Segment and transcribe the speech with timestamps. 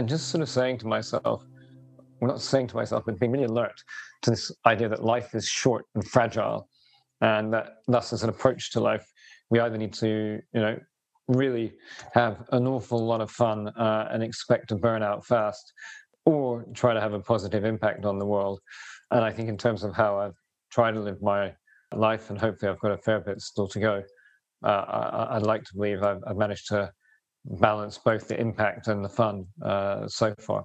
[0.00, 1.44] and just sort of saying to myself,
[2.20, 3.84] well, not saying to myself, but being really alert
[4.22, 6.70] to this idea that life is short and fragile,
[7.20, 9.06] and that thus, as an approach to life,
[9.50, 10.78] we either need to, you know,
[11.28, 11.74] really
[12.14, 15.70] have an awful lot of fun uh, and expect to burn out fast,
[16.24, 18.58] or try to have a positive impact on the world.
[19.10, 20.38] And I think, in terms of how I've
[20.70, 21.52] tried to live my
[21.94, 24.02] life, and hopefully I've got a fair bit still to go,
[24.64, 26.90] uh, I, would like to believe I've, I've, managed to
[27.44, 30.64] balance both the impact and the fun uh, so far.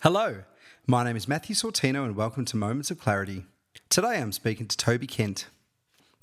[0.00, 0.42] Hello,
[0.86, 3.46] my name is Matthew Sortino, and welcome to Moments of Clarity.
[3.90, 5.48] Today I'm speaking to Toby Kent.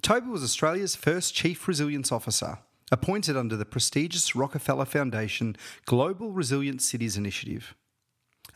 [0.02, 2.60] Toby was Australia's first Chief Resilience Officer,
[2.92, 7.76] appointed under the prestigious Rockefeller Foundation Global Resilient Cities Initiative.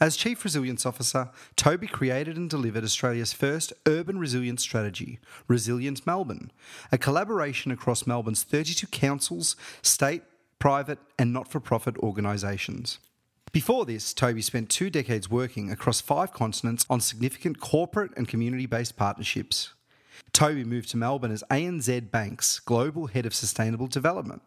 [0.02, 5.20] As Chief Resilience Officer, Toby created and delivered Australia's first urban resilience strategy,
[5.50, 6.52] Resilient Melbourne,
[6.90, 10.24] a collaboration across Melbourne's 32 councils, state,
[10.58, 13.00] private, and not for profit organisations.
[13.52, 18.68] Before this, Toby spent two decades working across five continents on significant corporate and community
[18.68, 19.74] based partnerships.
[20.32, 24.42] Toby moved to Melbourne as ANZ Bank's Global Head of Sustainable Development.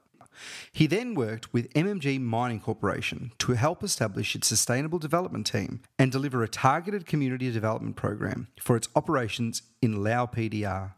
[0.73, 6.11] He then worked with MMG Mining Corporation to help establish its sustainable development team and
[6.11, 10.93] deliver a targeted community development program for its operations in Lao PDR.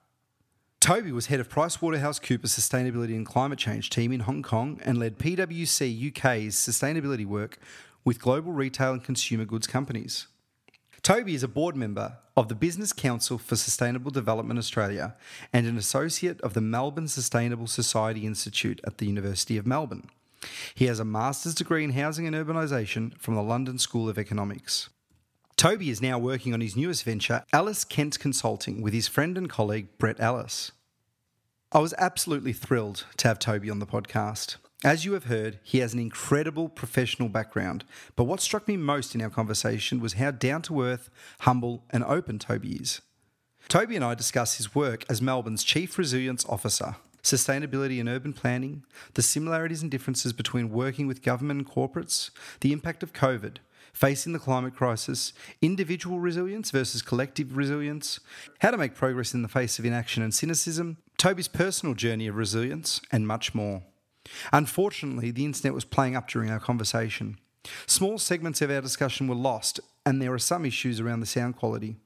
[0.80, 5.18] Toby was head of PricewaterhouseCoopers Sustainability and Climate Change team in Hong Kong and led
[5.18, 7.58] PwC UK's sustainability work
[8.05, 10.27] with global retail and consumer goods companies.
[11.05, 15.14] Toby is a board member of the Business Council for Sustainable Development Australia
[15.52, 20.08] and an associate of the Melbourne Sustainable Society Institute at the University of Melbourne.
[20.74, 24.89] He has a master's degree in housing and urbanisation from the London School of Economics.
[25.56, 29.50] Toby is now working on his newest venture, Ellis Kent Consulting, with his friend and
[29.50, 30.73] colleague Brett Ellis.
[31.70, 34.56] I was absolutely thrilled to have Toby on the podcast.
[34.84, 37.84] As you have heard, he has an incredible professional background,
[38.17, 41.08] but what struck me most in our conversation was how down to earth,
[41.40, 43.00] humble, and open Toby is.
[43.68, 48.84] Toby and I discuss his work as Melbourne's Chief Resilience Officer, sustainability and urban planning,
[49.14, 52.28] the similarities and differences between working with government and corporates,
[52.61, 53.56] the impact of COVID,
[53.94, 58.20] facing the climate crisis, individual resilience versus collective resilience,
[58.58, 62.36] how to make progress in the face of inaction and cynicism, Toby's personal journey of
[62.36, 63.83] resilience, and much more.
[64.52, 67.39] Unfortunately, the internet was playing up during our conversation.
[67.86, 71.57] Small segments of our discussion were lost, and there are some issues around the sound
[71.57, 71.96] quality.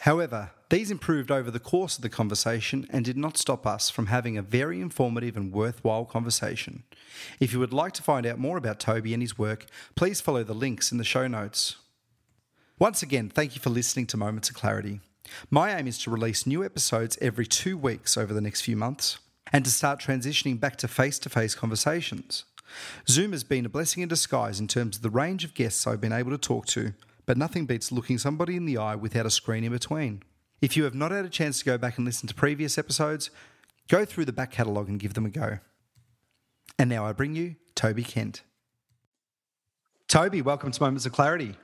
[0.00, 4.06] However, these improved over the course of the conversation and did not stop us from
[4.06, 6.82] having a very informative and worthwhile conversation.
[7.40, 10.42] If you would like to find out more about Toby and his work, please follow
[10.42, 11.76] the links in the show notes.
[12.78, 15.00] Once again, thank you for listening to Moments of Clarity.
[15.50, 19.18] My aim is to release new episodes every two weeks over the next few months
[19.52, 22.44] and to start transitioning back to face to face conversations.
[23.08, 26.00] Zoom has been a blessing in disguise in terms of the range of guests I've
[26.00, 29.30] been able to talk to, but nothing beats looking somebody in the eye without a
[29.30, 30.22] screen in between.
[30.60, 33.30] If you have not had a chance to go back and listen to previous episodes,
[33.88, 35.58] go through the back catalogue and give them a go.
[36.78, 38.42] And now I bring you Toby Kent.
[40.08, 41.54] Toby, welcome to Moments of Clarity.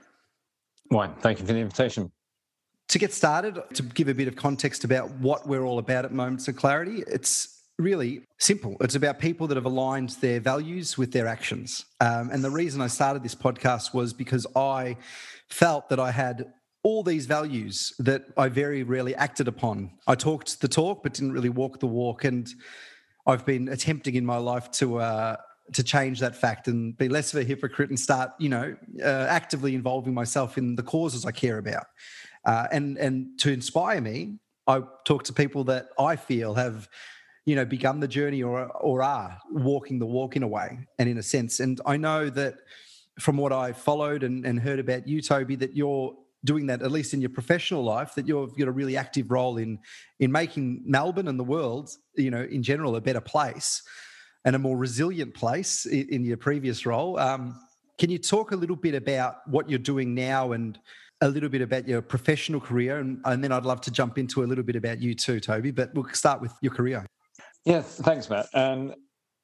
[0.88, 2.10] Why, thank you for the invitation.
[2.88, 6.12] To get started, to give a bit of context about what we're all about at
[6.12, 8.76] Moments of Clarity, it's really simple.
[8.80, 11.84] It's about people that have aligned their values with their actions.
[12.00, 14.96] Um, and the reason I started this podcast was because I
[15.48, 19.92] felt that I had all these values that I very rarely acted upon.
[20.06, 22.24] I talked the talk, but didn't really walk the walk.
[22.24, 22.48] And
[23.26, 25.36] I've been attempting in my life to uh,
[25.72, 29.26] to change that fact and be less of a hypocrite and start, you know, uh,
[29.28, 31.86] actively involving myself in the causes I care about.
[32.44, 36.88] Uh, and and to inspire me, I talk to people that I feel have
[37.44, 41.08] you know begun the journey or or are walking the walk in a way and
[41.08, 41.60] in a sense.
[41.60, 42.54] And i know that
[43.20, 46.90] from what i followed and, and heard about you toby that you're doing that at
[46.90, 49.78] least in your professional life that you've got a really active role in
[50.18, 53.82] in making melbourne and the world you know in general a better place
[54.44, 57.18] and a more resilient place in, in your previous role.
[57.18, 57.58] Um,
[57.98, 60.78] can you talk a little bit about what you're doing now and
[61.20, 62.98] a little bit about your professional career?
[62.98, 65.70] And, and then i'd love to jump into a little bit about you too toby
[65.70, 67.06] but we'll start with your career
[67.64, 68.46] yeah, thanks, Matt.
[68.54, 68.94] And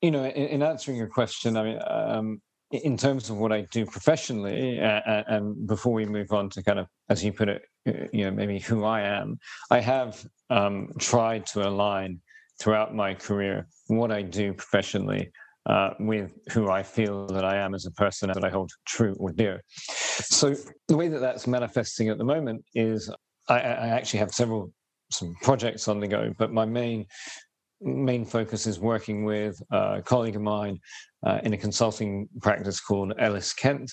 [0.01, 3.63] you know, in, in answering your question, I mean, um, in terms of what I
[3.73, 7.63] do professionally, uh, and before we move on to kind of, as you put it,
[7.89, 9.39] uh, you know, maybe who I am,
[9.71, 12.21] I have um, tried to align
[12.61, 15.31] throughout my career what I do professionally
[15.67, 19.15] uh, with who I feel that I am as a person that I hold true
[19.19, 19.63] or dear.
[19.69, 20.55] So
[20.89, 23.11] the way that that's manifesting at the moment is
[23.49, 24.73] I, I actually have several
[25.11, 27.07] some projects on the go, but my main
[27.81, 30.79] main focus is working with a colleague of mine
[31.27, 33.91] uh, in a consulting practice called Ellis Kent.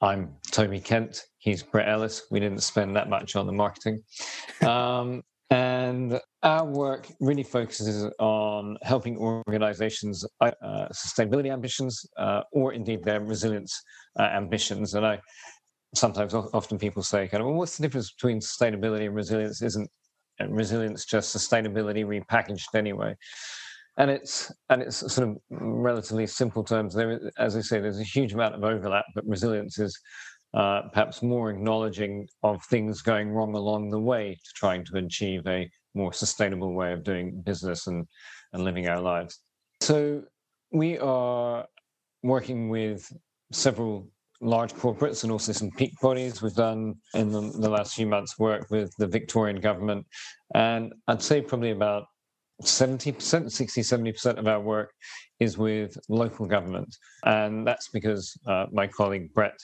[0.00, 1.22] I'm Toby Kent.
[1.38, 2.22] He's Brett Ellis.
[2.30, 4.02] We didn't spend that much on the marketing.
[4.66, 10.52] Um, and our work really focuses on helping organizations' uh,
[10.92, 13.82] sustainability ambitions uh, or indeed their resilience
[14.18, 14.94] uh, ambitions.
[14.94, 15.20] And I
[15.94, 19.60] sometimes, often people say, kind of, well, what's the difference between sustainability and resilience?
[19.60, 19.90] Isn't
[20.48, 23.16] resilience just sustainability repackaged anyway?
[23.96, 26.94] And it's and it's sort of relatively simple terms.
[26.94, 29.98] There, as I say, there's a huge amount of overlap, but resilience is
[30.54, 35.46] uh, perhaps more acknowledging of things going wrong along the way to trying to achieve
[35.46, 38.06] a more sustainable way of doing business and,
[38.52, 39.40] and living our lives.
[39.80, 40.22] So
[40.72, 41.66] we are
[42.22, 43.10] working with
[43.52, 44.08] several
[44.40, 46.42] large corporates and also some peak bodies.
[46.42, 50.06] We've done in the, the last few months work with the Victorian government.
[50.54, 52.04] And I'd say probably about
[52.62, 54.92] 70%, 60, 70% of our work
[55.40, 56.94] is with local government.
[57.24, 59.58] And that's because uh, my colleague Brett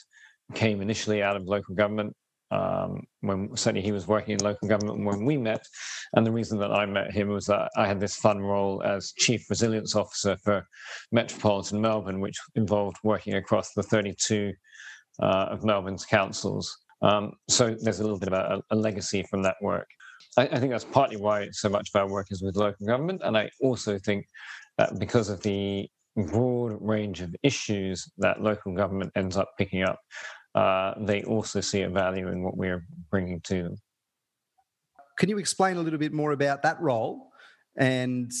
[0.53, 2.15] came initially out of local government
[2.51, 5.65] um, when certainly he was working in local government when we met.
[6.13, 9.13] And the reason that I met him was that I had this fun role as
[9.17, 10.65] Chief Resilience Officer for
[11.11, 14.53] Metropolitan Melbourne, which involved working across the 32
[15.21, 16.77] uh, of Melbourne's councils.
[17.01, 19.87] Um, so there's a little bit about a, a legacy from that work.
[20.37, 23.21] I, I, think that's partly why so much of our work is with local government.
[23.23, 24.25] And I also think
[24.77, 29.99] that because of the broad range of issues that local government ends up picking up,
[30.57, 33.75] uh, they also see a value in what we're bringing to them.
[35.15, 37.29] Can you explain a little bit more about that role
[37.77, 38.31] and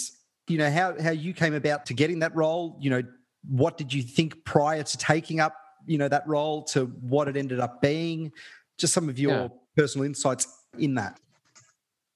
[0.47, 2.75] you know how how you came about to getting that role?
[2.79, 3.03] You know,
[3.47, 5.55] what did you think prior to taking up
[5.85, 8.31] you know that role to what it ended up being?
[8.79, 9.47] Just some of your yeah.
[9.75, 10.47] personal insights
[10.79, 11.19] in that.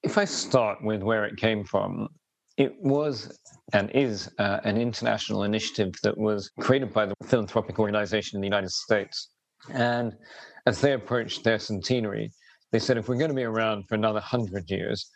[0.01, 2.09] If I start with where it came from,
[2.57, 3.37] it was
[3.73, 8.47] and is uh, an international initiative that was created by the philanthropic organization in the
[8.47, 9.29] United States
[9.69, 10.15] and
[10.65, 12.31] as they approached their centenary,
[12.71, 15.09] they said, if we're going to be around for another hundred years,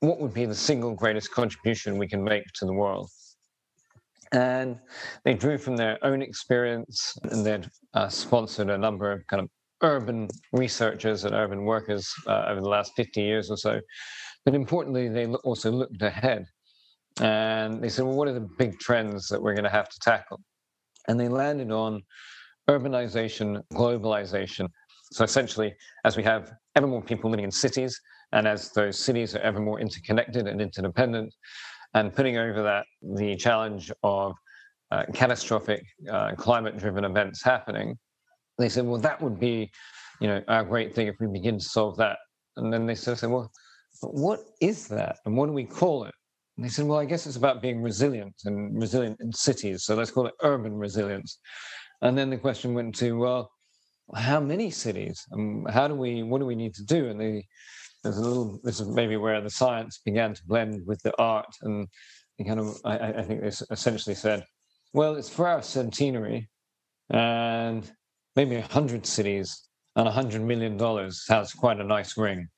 [0.00, 3.08] what would be the single greatest contribution we can make to the world?
[4.32, 4.78] And
[5.24, 9.48] they drew from their own experience, and they'd uh, sponsored a number of kind of
[9.82, 13.80] urban researchers and urban workers uh, over the last 50 years or so.
[14.44, 16.46] But importantly, they also looked ahead
[17.20, 19.98] and they said, well, what are the big trends that we're going to have to
[20.00, 20.40] tackle?
[21.08, 22.02] And they landed on
[22.68, 24.68] urbanization, globalization.
[25.12, 25.74] So essentially,
[26.04, 28.00] as we have ever more people living in cities,
[28.32, 31.32] and as those cities are ever more interconnected and interdependent,
[31.94, 34.34] and putting over that the challenge of
[34.90, 37.96] uh, catastrophic uh, climate-driven events happening,
[38.58, 39.70] they said, well, that would be,
[40.20, 42.18] you know, a great thing if we begin to solve that.
[42.56, 43.50] And then they sort of said, well,
[44.02, 46.14] what is that, and what do we call it?
[46.56, 49.84] And they said, well, I guess it's about being resilient and resilient in cities.
[49.84, 51.38] So let's call it urban resilience.
[52.02, 53.50] And then the question went to, well,
[54.14, 55.24] how many cities?
[55.30, 56.22] And how do we?
[56.22, 57.08] What do we need to do?
[57.08, 57.46] And they,
[58.02, 58.60] there's a little.
[58.62, 61.88] This is maybe where the science began to blend with the art, and
[62.46, 62.76] kind of.
[62.84, 64.44] I, I think they essentially said,
[64.92, 66.48] well, it's for our centenary,
[67.10, 67.90] and
[68.36, 72.48] maybe hundred cities and hundred million dollars has quite a nice ring.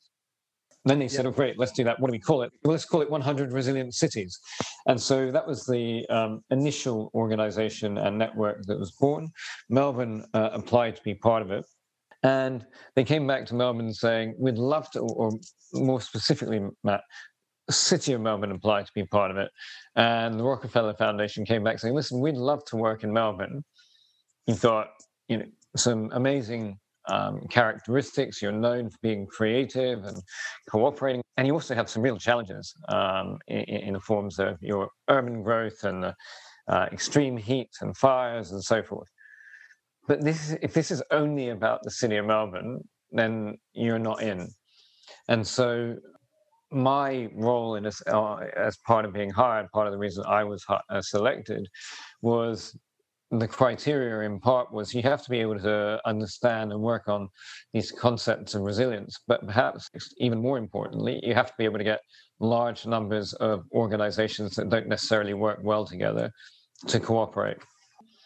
[0.85, 1.99] Then they said, "Oh, great, let's do that.
[2.01, 2.53] What do we call it?
[2.63, 4.39] Well, let's call it 100 Resilient Cities."
[4.87, 9.29] And so that was the um, initial organization and network that was born.
[9.69, 11.67] Melbourne uh, applied to be part of it,
[12.23, 15.33] and they came back to Melbourne saying, "We'd love to," or
[15.73, 17.03] more specifically, Matt,
[17.71, 19.51] City of Melbourne applied to be part of it,
[19.97, 23.65] and the Rockefeller Foundation came back saying, "Listen, we'd love to work in Melbourne."
[24.47, 24.89] He thought,
[25.29, 28.41] you know, some amazing um, characteristics.
[28.41, 30.17] You're known for being creative and
[30.71, 34.89] cooperating, and you also have some real challenges um, in, in, the forms of your
[35.09, 36.15] urban growth and the,
[36.69, 39.09] uh, extreme heat and fires and so forth.
[40.07, 44.49] But this, if this is only about the city of Melbourne, then you're not in.
[45.29, 45.97] And so,
[46.71, 50.45] my role in this, uh, as part of being hired, part of the reason I
[50.45, 51.67] was uh, selected,
[52.21, 52.77] was
[53.31, 57.29] the criteria in part was you have to be able to understand and work on
[57.75, 61.85] these concepts of resilience, but perhaps even more importantly, you have to be able to
[61.85, 62.01] get
[62.41, 66.31] large numbers of organizations that don't necessarily work well together
[66.87, 67.59] to cooperate.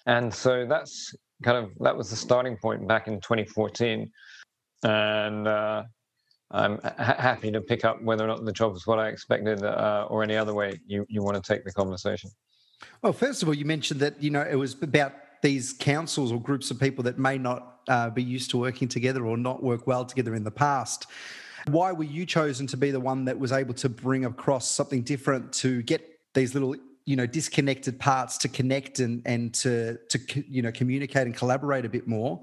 [0.06, 4.10] And so that's kind of that was the starting point back in 2014.
[4.84, 5.82] And uh,
[6.50, 9.64] I'm ha- happy to pick up whether or not the job was what I expected
[9.64, 12.30] uh, or any other way you, you want to take the conversation.
[13.02, 15.12] Well, first of all, you mentioned that you know it was about
[15.42, 19.26] these councils or groups of people that may not uh, be used to working together
[19.26, 21.06] or not work well together in the past.
[21.68, 25.02] Why were you chosen to be the one that was able to bring across something
[25.02, 30.44] different to get these little you know disconnected parts to connect and and to to
[30.48, 32.40] you know communicate and collaborate a bit more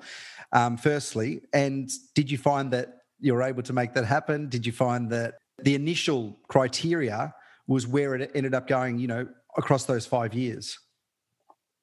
[0.51, 4.65] um, firstly and did you find that you were able to make that happen did
[4.65, 7.33] you find that the initial criteria
[7.67, 9.27] was where it ended up going you know
[9.59, 10.77] across those five years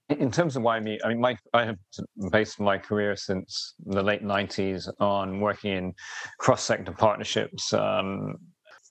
[0.09, 1.79] in terms of why me, I mean, my, I have
[2.31, 5.95] based my career since the late 90s on working in
[6.39, 7.73] cross sector partnerships.
[7.73, 8.37] Um,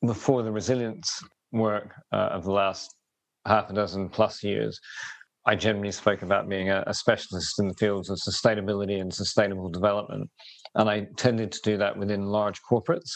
[0.05, 2.93] before the resilience work uh, of the last
[3.47, 4.77] half a dozen plus years,
[5.45, 9.69] I generally spoke about being a, a, specialist in the fields of sustainability and sustainable
[9.69, 10.29] development.
[10.75, 13.11] And I tended to do that within large corporates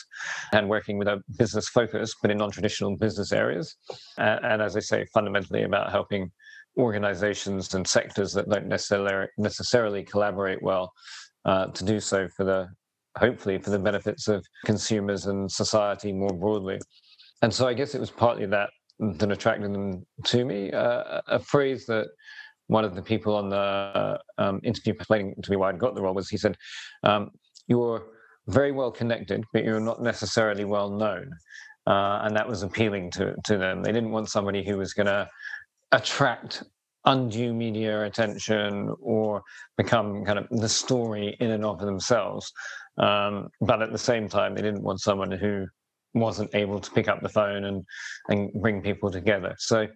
[0.54, 3.76] and working with a business focus, but in non traditional business areas.
[4.18, 6.32] And, and, as I say, fundamentally about helping
[6.78, 10.94] organizations and sectors that don't necessarily, necessarily collaborate well
[11.46, 12.68] uh, to do so for the
[13.18, 16.80] hopefully for the benefits of consumers and society more broadly.
[17.42, 20.72] And so I guess it was partly that that attracted them to me.
[20.72, 22.08] Uh, a phrase that
[22.68, 26.02] one of the people on the um, interview explaining to me why I got the
[26.02, 26.56] role was he said,
[27.04, 27.32] um,
[27.70, 28.08] "You're
[28.48, 31.32] very well connected, but you're not necessarily well known,"
[31.88, 33.84] uh, and that was appealing to to them.
[33.84, 35.30] They didn't want somebody who was going to
[35.94, 36.64] attract
[37.06, 39.42] undue media attention or
[39.78, 42.52] become kind of the story in and of themselves.
[42.98, 45.66] Um, but at the same time, they didn't want someone who
[46.14, 47.86] wasn't able to pick up the phone and
[48.30, 49.56] and bring people together.
[49.60, 49.88] So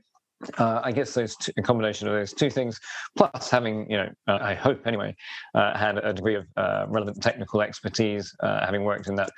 [0.58, 2.80] uh, I guess those two, a combination of those two things,
[3.16, 5.16] plus having, you know, uh, I hope anyway,
[5.56, 9.32] uh, had a degree of uh, relevant technical expertise, uh, having worked in that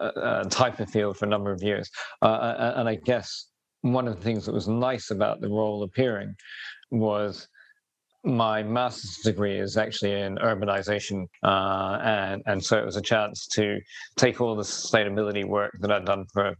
[0.00, 1.90] uh, type of field for a number of years.
[2.22, 3.46] and I guess
[3.82, 6.34] one of the things that was nice about the role appearing
[6.90, 7.48] was
[8.24, 13.46] my master's degree is actually in urbanization, uh, and and so it was a chance
[13.46, 13.78] to
[14.16, 16.54] take all the sustainability work that I'd done for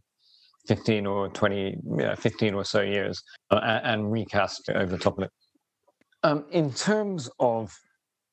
[0.69, 5.19] 15 or 20, yeah, 15 or so years, uh, and, and, recast over the top
[5.19, 5.31] of it.
[6.23, 7.75] Um, in terms of,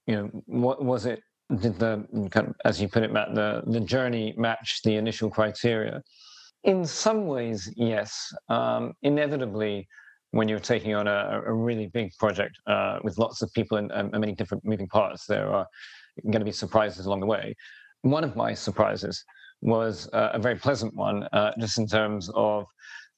[0.05, 1.21] you know, what was it?
[1.59, 5.29] Did the kind of, as you put it, Matt, the the journey match the initial
[5.29, 6.01] criteria?
[6.63, 8.33] In some ways, yes.
[8.49, 9.87] Um, inevitably,
[10.31, 13.91] when you're taking on a, a really big project uh, with lots of people and,
[13.91, 15.67] and, many different moving parts, there are
[16.23, 17.55] going to be surprises along the way.
[18.01, 19.23] One of my surprises
[19.65, 22.65] was uh, a very pleasant one, uh, just in terms of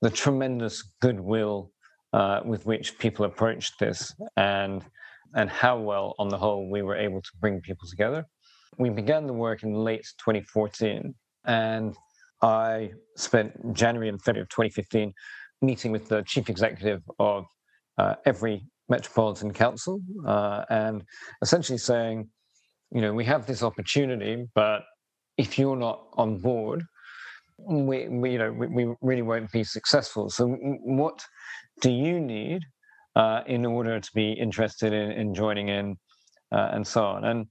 [0.01, 1.71] the tremendous goodwill
[2.13, 4.83] uh, with which people approached this and
[5.35, 8.25] and how well, on the whole, we were able to bring people together.
[8.77, 11.13] We began the work in late 2014,
[11.45, 11.95] and
[12.41, 15.13] I spent January and February of 2015
[15.61, 17.45] meeting with the chief executive of
[17.97, 21.03] uh, every metropolitan council uh, and
[21.41, 22.29] essentially saying,
[22.91, 24.83] you know, we have this opportunity, but
[25.37, 26.83] if you're not on board,
[27.57, 30.29] we, we you know, we, we, really won't be successful.
[30.29, 31.23] So, what
[31.81, 32.63] do you need
[33.15, 35.95] uh, in order to be interested in, in joining in,
[36.51, 37.25] uh, and so on?
[37.25, 37.47] And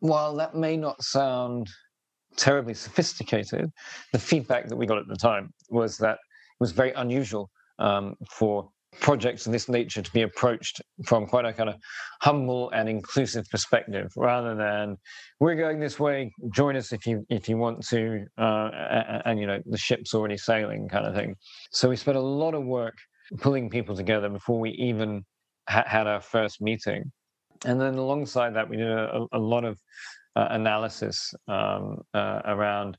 [0.00, 1.68] while that may not sound
[2.36, 3.70] terribly sophisticated,
[4.12, 8.14] the feedback that we got at the time was that it was very unusual um,
[8.30, 8.68] for
[9.00, 11.76] projects of this nature to be approached from quite a kind of
[12.20, 14.96] humble and inclusive perspective rather than
[15.40, 19.40] we're going this way join us if you if you want to uh, and, and,
[19.40, 21.34] you know the ship's already sailing kind of thing.
[21.70, 22.94] So we spent a lot of work
[23.40, 25.24] pulling people together before we even
[25.68, 27.12] ha- had our first meeting.
[27.64, 29.78] And then alongside that we did a, a lot of
[30.36, 32.96] uh, analysis um, uh, around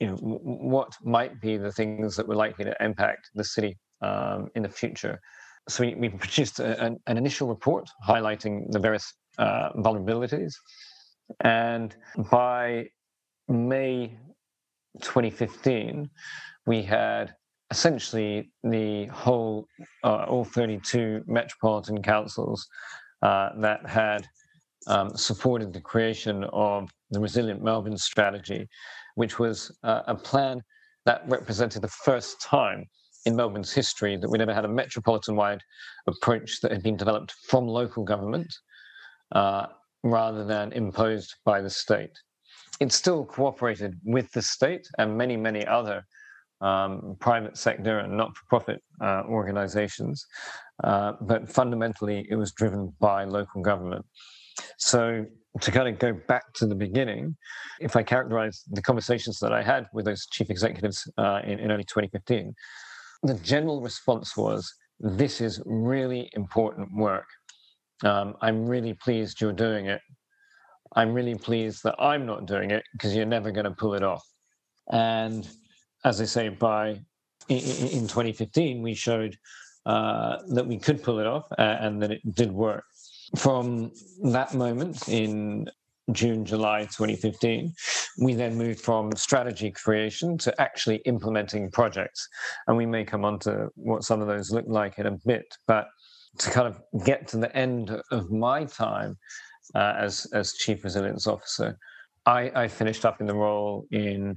[0.00, 4.48] you know what might be the things that were likely to impact the city um,
[4.54, 5.20] in the future.
[5.68, 10.54] So we, we produced a, an, an, initial report highlighting the various uh, vulnerabilities,
[11.40, 11.94] and
[12.30, 12.88] by
[13.48, 14.16] May
[15.00, 16.08] 2015,
[16.66, 17.34] we had
[17.70, 19.66] essentially the whole
[20.04, 22.66] uh, all 32 metropolitan councils
[23.22, 24.26] uh, that had
[24.86, 28.66] um, supported the creation of the Resilient Melbourne strategy,
[29.16, 30.62] which was uh, a plan
[31.04, 32.84] that represented the first time
[33.26, 35.62] in Melbourne's history that we never had a metropolitan wide
[36.06, 38.52] approach that had been developed from local government
[39.32, 39.66] uh,
[40.02, 42.12] rather than imposed by the state.
[42.80, 46.06] It still cooperated with the state and many, many other
[46.60, 50.24] um, private sector and not for profit uh, organizations,
[50.84, 54.04] uh, but fundamentally it was driven by local government.
[54.78, 55.24] So
[55.60, 57.36] to kind of go back to the beginning,
[57.80, 61.72] if I characterize the conversations that I had with those chief executives uh, in, in
[61.72, 62.54] early 2015,
[63.22, 67.26] the general response was, This is really important work.
[68.04, 70.00] Um, I'm really pleased you're doing it.
[70.94, 74.02] I'm really pleased that I'm not doing it because you're never going to pull it
[74.02, 74.24] off.
[74.90, 75.46] And
[76.04, 77.00] as I say, by
[77.48, 79.36] in, in 2015, we showed
[79.86, 82.84] uh, that we could pull it off and that it did work.
[83.36, 85.68] From that moment in
[86.12, 87.72] June, July 2015,
[88.20, 92.28] we then moved from strategy creation to actually implementing projects.
[92.66, 95.46] And we may come on to what some of those look like in a bit.
[95.66, 95.88] But
[96.38, 99.16] to kind of get to the end of my time
[99.74, 101.78] uh, as, as Chief Resilience Officer,
[102.26, 104.34] I, I finished up in the role in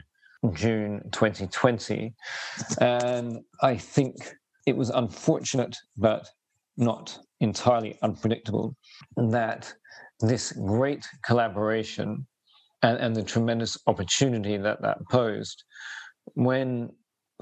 [0.54, 2.14] June 2020.
[2.80, 4.16] And I think
[4.66, 6.28] it was unfortunate, but
[6.78, 8.76] not entirely unpredictable,
[9.18, 9.74] that
[10.22, 12.26] this great collaboration
[12.84, 15.64] and, and the tremendous opportunity that that posed
[16.34, 16.90] when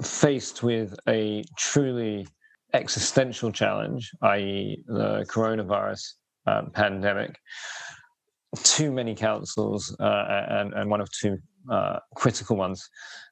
[0.02, 2.26] faced with a truly
[2.72, 6.14] existential challenge, i.e., the coronavirus
[6.46, 7.36] uh, pandemic,
[8.62, 11.38] too many councils uh, and, and one of two
[11.70, 12.88] uh, critical ones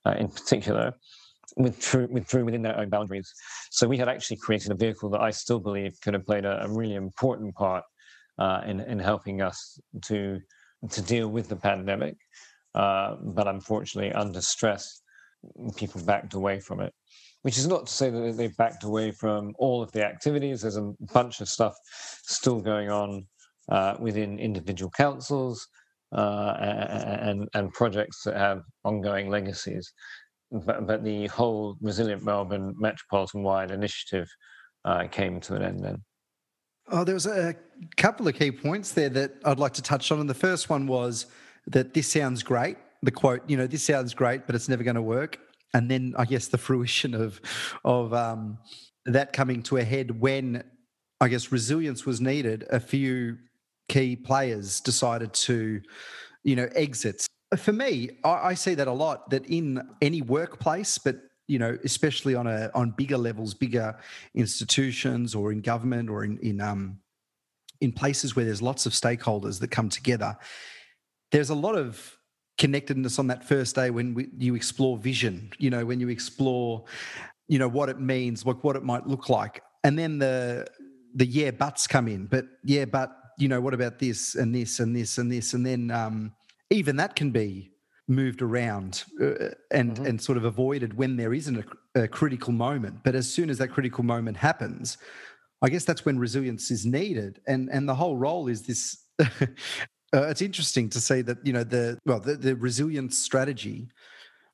[0.06, 0.92] uh, in particular
[1.56, 3.32] withdrew, withdrew within their own boundaries.
[3.70, 6.64] So we had actually created a vehicle that I still believe could have played a,
[6.64, 7.84] a really important part
[8.38, 10.40] uh, in, in helping us to,
[10.90, 12.16] to deal with the pandemic.
[12.74, 15.02] Uh, but unfortunately, under stress,
[15.76, 16.92] people backed away from it.
[17.42, 20.60] Which is not to say that they backed away from all of the activities.
[20.60, 21.74] There's a bunch of stuff
[22.24, 23.26] still going on
[23.68, 25.66] uh, within individual councils
[26.12, 29.92] uh, and, and projects that have ongoing legacies.
[30.50, 34.26] But, but the whole Resilient Melbourne Metropolitan wide initiative
[34.84, 36.02] uh, came to an end then.
[36.90, 37.54] Oh, there was a
[37.96, 40.20] couple of key points there that I'd like to touch on.
[40.20, 41.26] And the first one was
[41.66, 42.78] that this sounds great.
[43.02, 45.38] The quote, you know, this sounds great, but it's never going to work.
[45.74, 47.40] And then I guess the fruition of
[47.84, 48.58] of um,
[49.04, 50.64] that coming to a head when
[51.20, 52.66] I guess resilience was needed.
[52.70, 53.38] A few
[53.88, 55.82] key players decided to,
[56.42, 57.26] you know, exit.
[57.56, 59.28] For me, I, I see that a lot.
[59.30, 61.16] That in any workplace, but
[61.48, 63.96] you know, especially on a on bigger levels, bigger
[64.34, 66.98] institutions, or in government, or in in um,
[67.80, 70.36] in places where there's lots of stakeholders that come together.
[71.32, 72.16] There's a lot of
[72.58, 75.50] connectedness on that first day when we, you explore vision.
[75.58, 76.84] You know, when you explore,
[77.48, 80.66] you know, what it means, what what it might look like, and then the
[81.14, 82.26] the yeah buts come in.
[82.26, 85.54] But yeah, but you know, what about this and this and this and this?
[85.54, 86.32] And then um,
[86.70, 87.70] even that can be
[88.08, 90.06] moved around uh, and mm-hmm.
[90.06, 93.04] and sort of avoided when there isn't a, a, critical moment.
[93.04, 94.98] But as soon as that critical moment happens,
[95.62, 97.40] I guess that's when resilience is needed.
[97.46, 99.04] And and the whole role is this.
[99.20, 99.26] uh,
[100.12, 103.88] it's interesting to see that you know the well the, the resilience strategy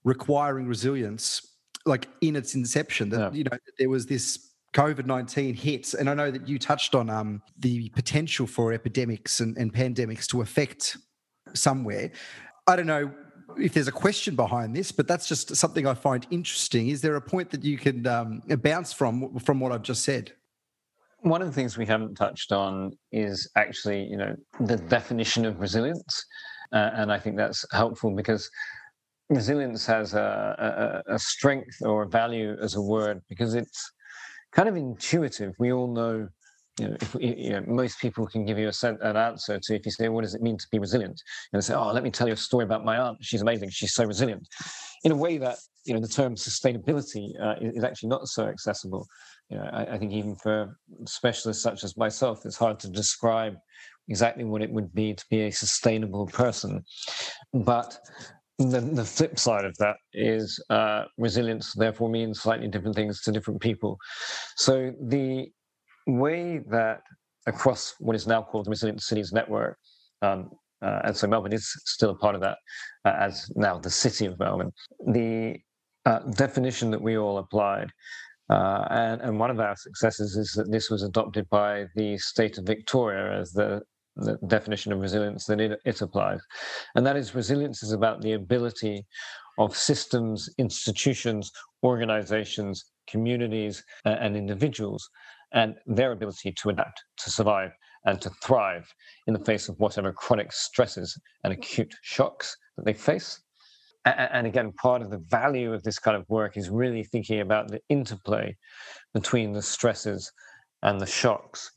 [0.03, 1.55] requiring resilience
[1.87, 3.39] like in its inception that yeah.
[3.39, 7.09] you know there was this COVID 19 hits, and I know that you touched on
[7.09, 10.97] um, the potential for epidemics and, and pandemics to affect
[11.55, 12.11] somewhere.
[12.67, 13.13] I don't know
[13.59, 16.89] if there's a question behind this, but that's just something I find interesting.
[16.89, 20.33] Is there a point that you can um, bounce from from what I've just said?
[21.21, 25.59] One of the things we haven't touched on is actually, you know, the definition of
[25.59, 26.27] resilience,
[26.73, 28.51] uh, and I think that's helpful because
[29.31, 33.91] resilience has a, a, a strength or a value as a word because it's
[34.53, 35.55] kind of intuitive.
[35.59, 36.29] We all know,
[36.79, 39.85] you know, if, you know most people can give you a, an answer to if
[39.85, 42.11] you say, "What does it mean to be resilient?" And they say, "Oh, let me
[42.11, 43.19] tell you a story about my aunt.
[43.21, 43.71] She's amazing.
[43.71, 44.47] She's so resilient."
[45.05, 49.07] In a way that you know the term sustainability uh, is, actually not so accessible.
[49.51, 53.55] You know, I, I think even for specialists such as myself, it's hard to describe
[54.09, 56.85] exactly what it would be to be a sustainable person.
[57.53, 57.99] But
[58.59, 63.33] the, the flip side of that is uh, resilience therefore means slightly different things to
[63.33, 63.99] different people
[64.57, 65.49] so the
[66.07, 67.03] way that
[67.47, 69.79] across what is now called the resilient cities network
[70.23, 70.51] um,
[70.83, 72.59] uh, and so melbourne is still a part of that
[73.05, 74.73] uh, as now the city of melbourne
[75.09, 75.57] the
[76.07, 77.91] uh, definition that we all applied
[78.51, 82.59] uh, and, and one of our successes is that this was adopted by the state
[82.59, 83.81] of Victoria as the
[84.17, 86.41] the definition of resilience that it, it applies.
[86.95, 89.05] And that is resilience is about the ability
[89.59, 91.51] of systems, institutions,
[91.83, 95.09] organizations, communities, uh, and individuals,
[95.55, 97.73] and their ability to adapt, to survive,
[98.05, 98.93] and to thrive
[99.27, 103.41] in the face of whatever chronic stresses and acute shocks that they face.
[104.05, 107.69] And again, part of the value of this kind of work is really thinking about
[107.69, 108.55] the interplay
[109.15, 110.31] between the stresses
[110.83, 111.71] and the shocks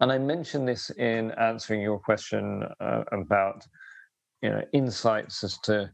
[0.00, 3.64] and I mentioned this in answering your question uh, about
[4.42, 5.90] you know insights as to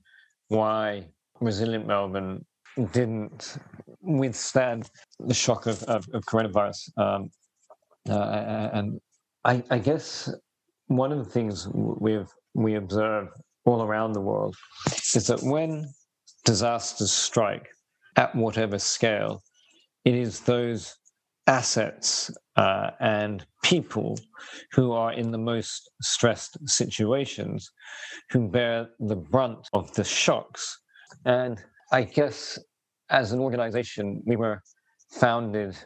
[0.49, 1.09] why
[1.41, 2.45] resilient Melbourne
[2.93, 3.59] didn't
[4.03, 6.99] withstand the shock of, of, of coronavirus.
[6.99, 7.31] Um,
[8.09, 9.01] uh, and
[9.45, 10.33] I, I, guess
[10.87, 13.29] one of the things we've we observe
[13.65, 14.57] all around the world
[15.15, 15.87] is that when
[16.45, 17.69] disasters strike
[18.17, 19.43] at whatever scale,
[20.05, 20.97] it is those
[21.47, 24.19] assets uh, and people
[24.73, 27.71] who are in the most stressed situations,
[28.31, 30.79] who bear the brunt of the shocks.
[31.25, 32.59] And I guess
[33.11, 34.63] as an organization, we were
[35.11, 35.77] founded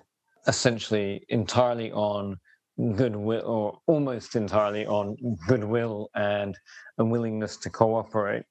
[0.47, 2.37] essentially entirely on
[2.97, 5.17] goodwill, or almost entirely on
[5.49, 6.59] goodwill and
[6.99, 8.45] a willingness to cooperate.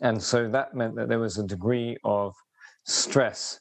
[0.00, 2.32] And so that meant that there was a degree of
[2.86, 3.60] stress.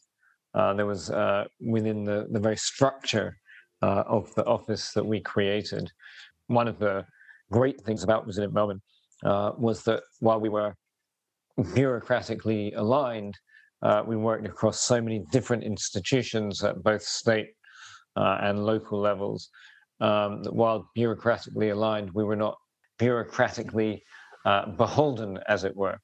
[0.54, 3.36] Uh, there was uh, within the, the very structure
[3.82, 5.92] uh, of the office that we created.
[6.48, 7.06] One of the
[7.52, 8.82] great things about Resilient Melbourne
[9.26, 10.76] uh, was that while we were
[11.64, 13.36] bureaucratically aligned,
[13.82, 17.50] uh, we worked across so many different institutions at both state
[18.16, 19.50] uh, and local levels
[20.02, 22.56] um, that while bureaucratically aligned, we were not
[23.00, 24.02] bureaucratically
[24.46, 25.98] uh, beholden, as it were.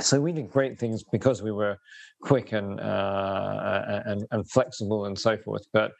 [0.00, 1.76] So we did great things because we were
[2.22, 5.62] quick and, uh, and, and flexible and so forth.
[5.72, 5.92] But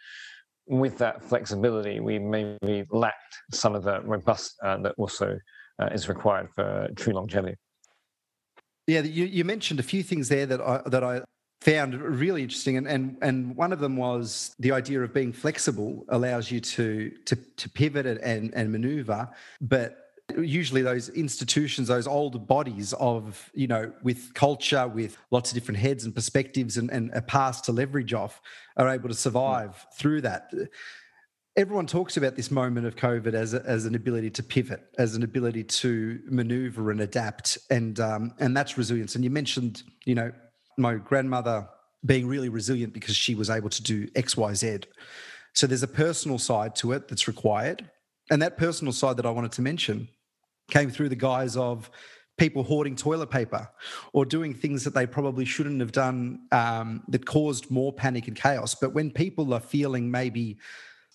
[0.67, 5.37] with that flexibility, we maybe lacked some of the robust uh, that also
[5.79, 7.57] uh, is required for true longevity.
[8.87, 11.23] Yeah, you, you mentioned a few things there that I that I
[11.61, 16.05] found really interesting, and and and one of them was the idea of being flexible
[16.09, 19.29] allows you to to to pivot and and maneuver,
[19.61, 19.99] but
[20.39, 25.79] usually those institutions those old bodies of you know with culture with lots of different
[25.79, 28.41] heads and perspectives and, and a past to leverage off
[28.77, 29.19] are able to hmm.
[29.19, 29.97] survive yeah.
[29.99, 30.51] through that
[31.57, 35.15] everyone talks about this moment of COVID as, a, as an ability to pivot, as
[35.15, 39.15] an ability to maneuver and adapt, and um, and that's resilience.
[39.15, 40.33] And you mentioned, you know,
[40.79, 41.69] my grandmother
[42.05, 44.79] being really resilient because she was able to do X, Y, Z.
[45.55, 47.91] So there's a personal side to it that's required,
[48.31, 50.09] and that personal side that I wanted to mention
[50.71, 51.91] came through the guise of
[52.39, 53.69] people hoarding toilet paper
[54.15, 58.37] or doing things that they probably shouldn't have done um, that caused more panic and
[58.37, 58.75] chaos.
[58.75, 60.57] But when people are feeling maybe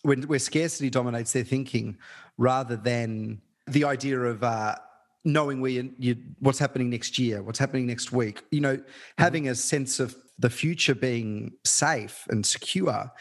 [0.07, 1.97] when, where scarcity dominates their thinking
[2.37, 4.75] rather than the idea of uh,
[5.25, 8.41] knowing where you, you, what's happening next year, what's happening next week.
[8.49, 9.21] You know, mm-hmm.
[9.21, 13.11] having a sense of the future being safe and secure,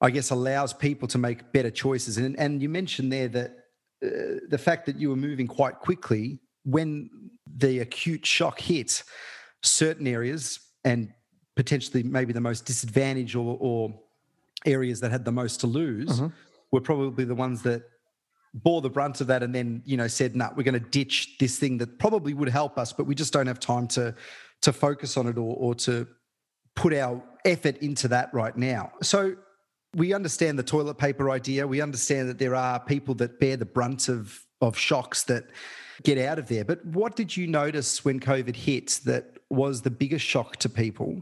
[0.00, 2.18] I guess, allows people to make better choices.
[2.18, 3.50] And and you mentioned there that
[4.04, 7.10] uh, the fact that you were moving quite quickly when
[7.46, 9.04] the acute shock hit
[9.62, 11.12] certain areas and
[11.54, 13.94] potentially maybe the most disadvantaged or, or
[14.64, 16.28] areas that had the most to lose mm-hmm.
[16.70, 17.82] were probably the ones that
[18.54, 20.90] bore the brunt of that and then you know said no nah, we're going to
[20.90, 24.14] ditch this thing that probably would help us but we just don't have time to
[24.62, 26.06] to focus on it or, or to
[26.74, 28.92] put our effort into that right now.
[29.02, 29.36] So
[29.94, 31.66] we understand the toilet paper idea.
[31.66, 35.44] We understand that there are people that bear the brunt of of shocks that
[36.04, 36.64] get out of there.
[36.64, 41.20] But what did you notice when covid hit that was the biggest shock to people?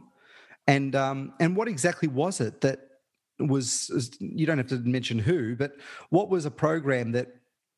[0.66, 2.80] And um, and what exactly was it that
[3.40, 5.72] was you don't have to mention who, but
[6.10, 7.28] what was a program that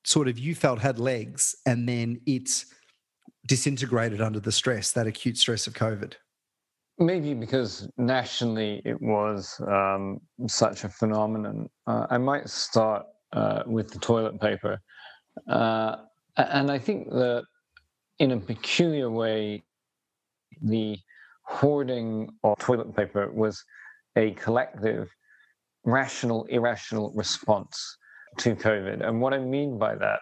[0.04, 2.66] sort of you felt had legs and then it's
[3.46, 6.14] disintegrated under the stress, that acute stress of COVID?
[6.98, 11.68] Maybe because nationally it was um, such a phenomenon.
[11.86, 14.80] Uh, I might start uh, with the toilet paper.
[15.48, 15.96] Uh,
[16.36, 17.44] and I think that
[18.18, 19.62] in a peculiar way,
[20.60, 20.98] the
[21.44, 23.64] hoarding of toilet paper was
[24.16, 25.10] a collective
[25.84, 27.96] rational, irrational response
[28.38, 29.06] to COVID.
[29.06, 30.20] And what I mean by that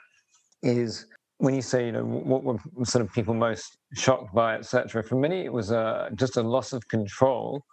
[0.63, 1.07] is
[1.39, 5.03] when you say, you know, what were sort of people most shocked by, etc.
[5.03, 7.65] For many, it was a, just a loss of control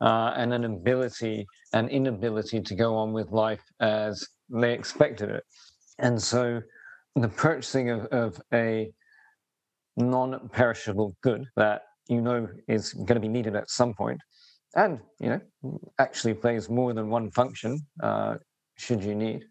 [0.00, 5.44] uh, and an ability, an inability to go on with life as they expected it.
[5.98, 6.62] And so,
[7.14, 8.90] the purchasing of, of a
[9.96, 14.20] non-perishable good that you know is going to be needed at some point
[14.76, 18.36] and you know actually plays more than one function uh,
[18.76, 19.44] should you need.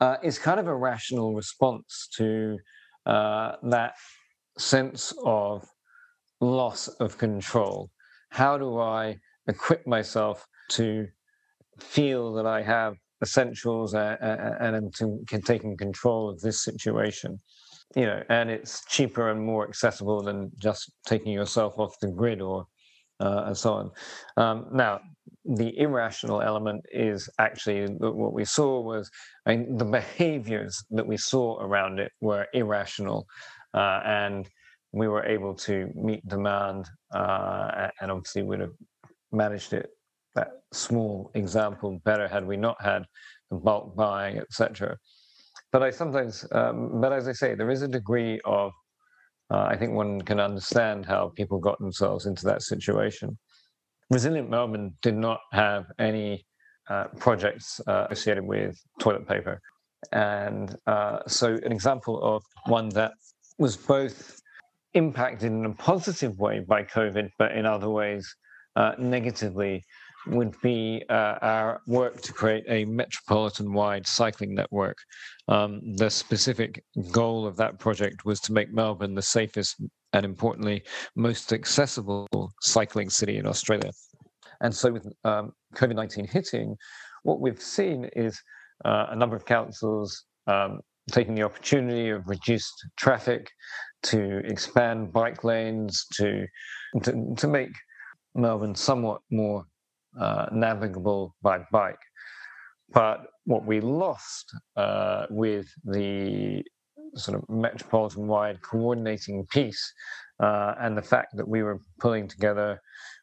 [0.00, 2.58] Uh, is kind of a rational response to
[3.06, 3.94] uh, that
[4.58, 5.66] sense of
[6.40, 7.90] loss of control.
[8.30, 11.06] How do i equip myself to
[11.78, 17.38] feel that i have essentials and, and, and to, can taking control of this situation?
[17.96, 22.40] You know and it's cheaper and more accessible than just taking yourself off the grid
[22.40, 22.66] or
[23.24, 23.90] uh, and so on.
[24.36, 25.00] Um, now,
[25.44, 29.10] the irrational element is actually what we saw was
[29.46, 33.26] I mean, the behaviors that we saw around it were irrational,
[33.74, 34.48] uh, and
[34.92, 38.76] we were able to meet demand, uh, and obviously would have
[39.32, 39.88] managed it
[40.34, 43.04] that small example better had we not had
[43.50, 44.96] bulk buying, etc.
[45.72, 48.72] But I sometimes, um, but as I say, there is a degree of
[49.50, 53.38] uh, I think one can understand how people got themselves into that situation.
[54.10, 56.46] Resilient Melbourne did not have any
[56.88, 59.60] uh, projects uh, associated with toilet paper.
[60.12, 63.12] And uh, so, an example of one that
[63.58, 64.40] was both
[64.92, 68.34] impacted in a positive way by COVID, but in other ways
[68.76, 69.84] uh, negatively,
[70.26, 74.96] would be uh, our work to create a metropolitan wide cycling network.
[75.48, 79.76] Um, the specific goal of that project was to make Melbourne the safest
[80.12, 80.82] and, importantly,
[81.16, 82.28] most accessible
[82.62, 83.90] cycling city in Australia.
[84.60, 86.76] And so, with um, COVID 19 hitting,
[87.24, 88.40] what we've seen is
[88.84, 93.50] uh, a number of councils um, taking the opportunity of reduced traffic
[94.04, 96.46] to expand bike lanes, to,
[97.02, 97.70] to, to make
[98.34, 99.64] Melbourne somewhat more
[100.18, 101.98] uh, navigable by bike.
[102.92, 106.62] But what we lost uh, with the
[107.16, 109.92] sort of metropolitan wide coordinating piece
[110.40, 112.80] uh, and the fact that we were pulling together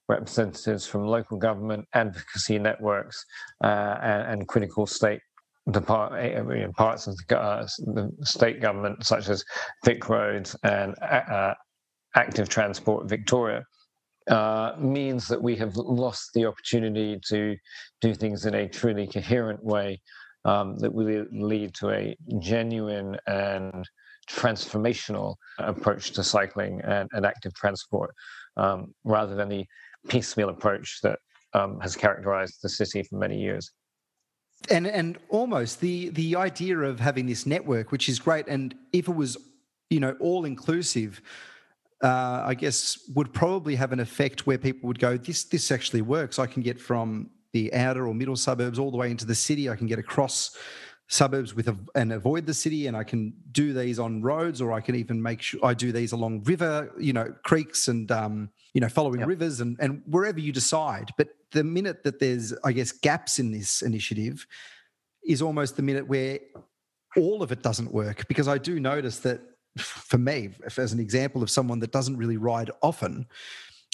[0.08, 3.24] representatives from local government advocacy networks
[3.64, 5.22] uh, and, and, critical state
[5.72, 9.44] depart, eh, parts of the, uh, the, state government, such as
[9.86, 11.54] Vic Roads and uh,
[12.16, 13.64] Active Transport Victoria,
[14.30, 17.56] uh, means that we have lost the opportunity to
[18.02, 20.00] do things in a truly coherent way
[20.46, 23.88] um, that will lead to a genuine and
[24.30, 28.14] transformational approach to cycling and, and active transport
[28.58, 29.66] um, rather than the
[30.08, 31.20] piecemeal approach that
[31.54, 33.72] um, has characterized the city for many years.
[34.70, 39.08] And and almost the the idea of having this network, which is great, and if
[39.08, 39.36] it was,
[39.90, 41.20] you know, all inclusive,
[42.02, 46.02] uh, I guess would probably have an effect where people would go, this this actually
[46.02, 46.40] works.
[46.40, 49.70] I can get from the outer or middle suburbs all the way into the city.
[49.70, 50.56] I can get across
[51.12, 54.72] suburbs with a, and avoid the city and i can do these on roads or
[54.72, 58.50] i can even make sure i do these along river you know creeks and um,
[58.74, 59.28] you know following yep.
[59.28, 63.52] rivers and, and wherever you decide but the minute that there's i guess gaps in
[63.52, 64.48] this initiative
[65.28, 66.40] is almost the minute where
[67.18, 69.42] all of it doesn't work because i do notice that
[69.78, 73.26] for me as an example of someone that doesn't really ride often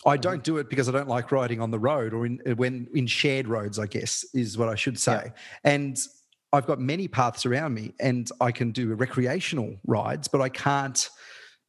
[0.05, 0.21] I mm-hmm.
[0.21, 3.07] don't do it because I don't like riding on the road or in when in
[3.07, 5.21] shared roads, I guess is what I should say.
[5.25, 5.31] Yeah.
[5.63, 5.97] And
[6.53, 11.09] I've got many paths around me and I can do recreational rides, but I can't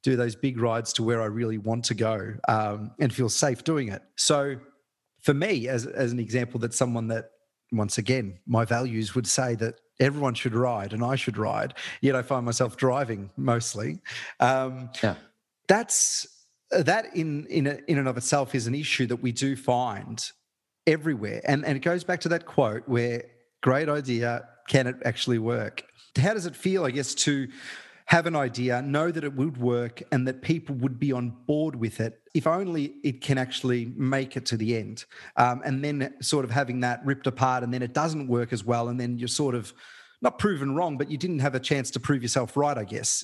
[0.03, 3.64] do those big rides to where I really want to go um, and feel safe
[3.64, 4.03] doing it.
[4.16, 4.57] So,
[5.21, 7.31] for me, as, as an example, that someone that,
[7.73, 12.14] once again, my values would say that everyone should ride and I should ride, yet
[12.14, 14.00] I find myself driving mostly.
[14.40, 15.16] Um, yeah.
[15.66, 16.26] That's
[16.70, 20.30] that in in a, in and of itself is an issue that we do find
[20.87, 23.24] everywhere, and and it goes back to that quote where
[23.62, 25.84] great idea, can it actually work?
[26.16, 27.48] How does it feel, I guess, to
[28.09, 31.77] have an idea, know that it would work, and that people would be on board
[31.77, 35.05] with it, if only it can actually make it to the end.
[35.37, 38.64] Um, and then sort of having that ripped apart, and then it doesn't work as
[38.64, 39.75] well, and then you're sort of
[40.23, 43.23] not proven wrong, but you didn't have a chance to prove yourself right, I guess.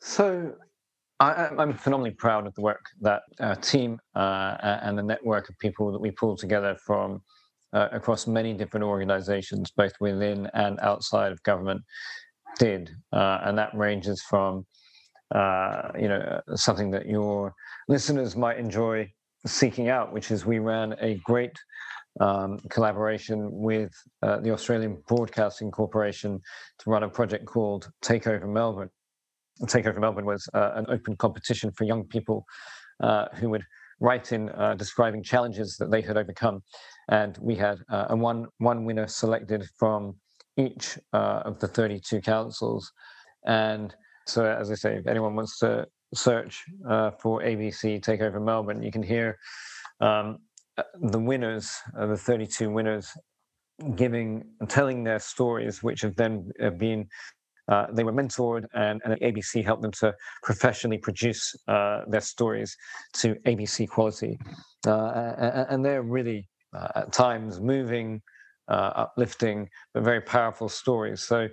[0.00, 0.52] So
[1.20, 5.56] I, am phenomenally proud of the work that our team uh, and the network of
[5.60, 7.22] people that we pulled together from
[7.72, 11.82] uh, across many different organizations, both within and outside of government,
[12.58, 12.90] did.
[13.12, 14.66] Uh, and that ranges from,
[15.34, 17.54] uh, you know, something that your
[17.88, 19.10] listeners might enjoy
[19.46, 21.56] seeking out, which is we ran a great
[22.20, 23.92] um, collaboration with
[24.22, 26.40] uh, the Australian Broadcasting Corporation
[26.80, 28.90] to run a project called Takeover Melbourne.
[29.62, 32.44] Takeover Melbourne was uh, an open competition for young people
[33.02, 33.62] uh, who would
[34.00, 36.62] write in describing challenges that they had overcome
[37.08, 40.14] and we had uh, a one one winner selected from
[40.58, 42.92] each uh, of the 32 councils.
[43.46, 43.94] And
[44.26, 48.90] so, as I say, if anyone wants to search uh, for ABC Takeover Melbourne, you
[48.90, 49.38] can hear
[50.00, 50.38] um,
[50.76, 53.10] uh, the winners, uh, the 32 winners,
[53.94, 57.06] giving, and telling their stories, which have then uh, been.
[57.92, 62.76] they were mentored, and, and, ABC helped them to professionally produce their stories
[63.14, 64.38] to ABC quality.
[64.84, 68.20] and, they're really uh, at times moving,
[68.68, 71.22] uh, uplifting, but very powerful stories.
[71.22, 71.48] So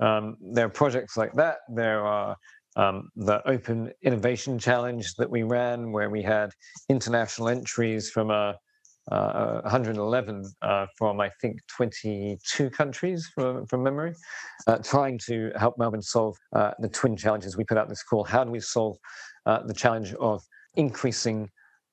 [0.00, 1.58] um, there are projects like that.
[1.74, 2.36] There are
[2.76, 6.50] um, the Open Innovation Challenge that we ran, where we had
[6.88, 8.56] international entries from a
[9.10, 14.14] uh, 111 uh, from I think 22 countries from, from memory,
[14.66, 17.56] uh, trying to help Melbourne solve uh, the twin challenges.
[17.56, 18.96] We put out this call: How do we solve
[19.46, 20.42] uh, the challenge of
[20.76, 21.48] increasing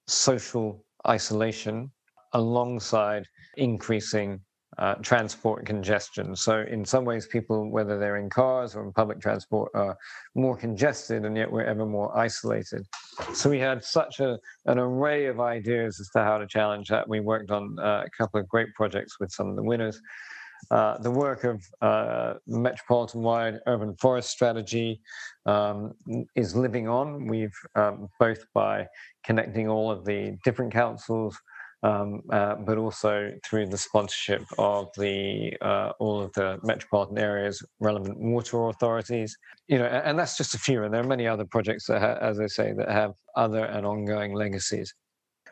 [0.07, 1.91] social isolation
[2.33, 4.39] alongside increasing
[4.77, 6.35] uh, transport congestion.
[6.35, 9.97] So, in some ways, people, whether they're in cars or in public transport, are
[10.35, 12.85] more congested, and yet we're ever more isolated.
[13.33, 17.07] So, we had such a, an array of ideas as to how to challenge that.
[17.07, 19.99] We worked on uh, a couple of great projects with some of the winners.
[20.71, 24.99] Uh, the work of uh, metropolitan wide urban forest strategy
[25.45, 25.93] um,
[26.35, 27.25] is living on.
[27.27, 28.87] We've um, both by
[29.23, 31.39] connecting all of the different councils,
[31.83, 37.63] um, uh, but also through the sponsorship of the uh, all of the metropolitan areas
[37.79, 39.37] relevant water authorities.
[39.67, 42.17] You know, and that's just a few, and there are many other projects that, ha-
[42.21, 44.93] as I say, that have other and ongoing legacies.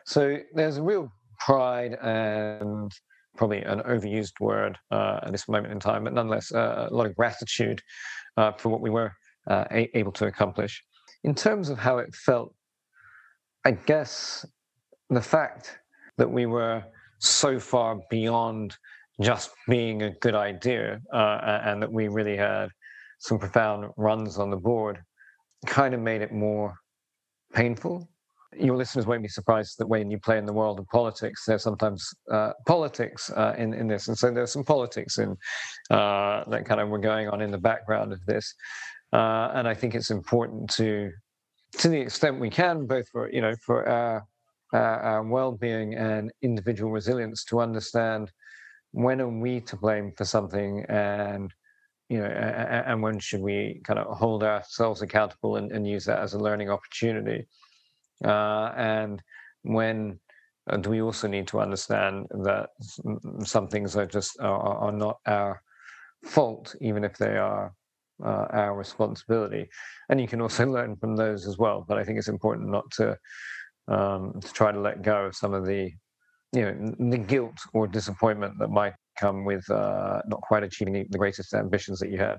[0.04, 2.90] So there's a real pride and
[3.36, 7.06] probably an overused word uh, at this moment in time, but nonetheless, uh, a lot
[7.06, 7.82] of gratitude
[8.36, 9.12] uh, for what we were
[9.48, 10.82] uh, a- able to accomplish.
[11.24, 12.54] In terms of how it felt,
[13.64, 14.46] I guess
[15.10, 15.78] the fact
[16.18, 16.82] that we were
[17.18, 18.76] so far beyond
[19.20, 22.68] just being a good idea uh, and that we really had
[23.18, 24.98] some profound runs on the board
[25.66, 26.74] kind of made it more
[27.54, 28.08] painful.
[28.58, 31.62] Your listeners won't be surprised that when you play in the world of politics, there's
[31.62, 35.36] sometimes uh, politics uh, in in this, and so there's some politics in
[35.90, 38.54] uh, that kind of were going on in the background of this,
[39.12, 41.10] uh, and I think it's important to,
[41.78, 44.24] to the extent we can, both for you know for our,
[44.72, 48.30] our, our well-being and individual resilience, to understand
[48.92, 51.52] when are we to blame for something and
[52.08, 56.20] you know, and when should we kind of hold ourselves accountable and, and use that
[56.20, 57.48] as a learning opportunity?
[58.24, 59.20] Uh, and
[59.62, 60.20] when
[60.70, 62.70] uh, do we also need to understand that
[63.44, 65.60] some things are just are, are not our
[66.24, 67.72] fault, even if they are
[68.24, 69.68] uh, our responsibility.
[70.08, 71.84] And you can also learn from those as well.
[71.86, 73.16] But I think it's important not to
[73.88, 75.92] um, to try to let go of some of the
[76.52, 81.18] you know the guilt or disappointment that might come with uh, not quite achieving the
[81.18, 82.38] greatest ambitions that you had.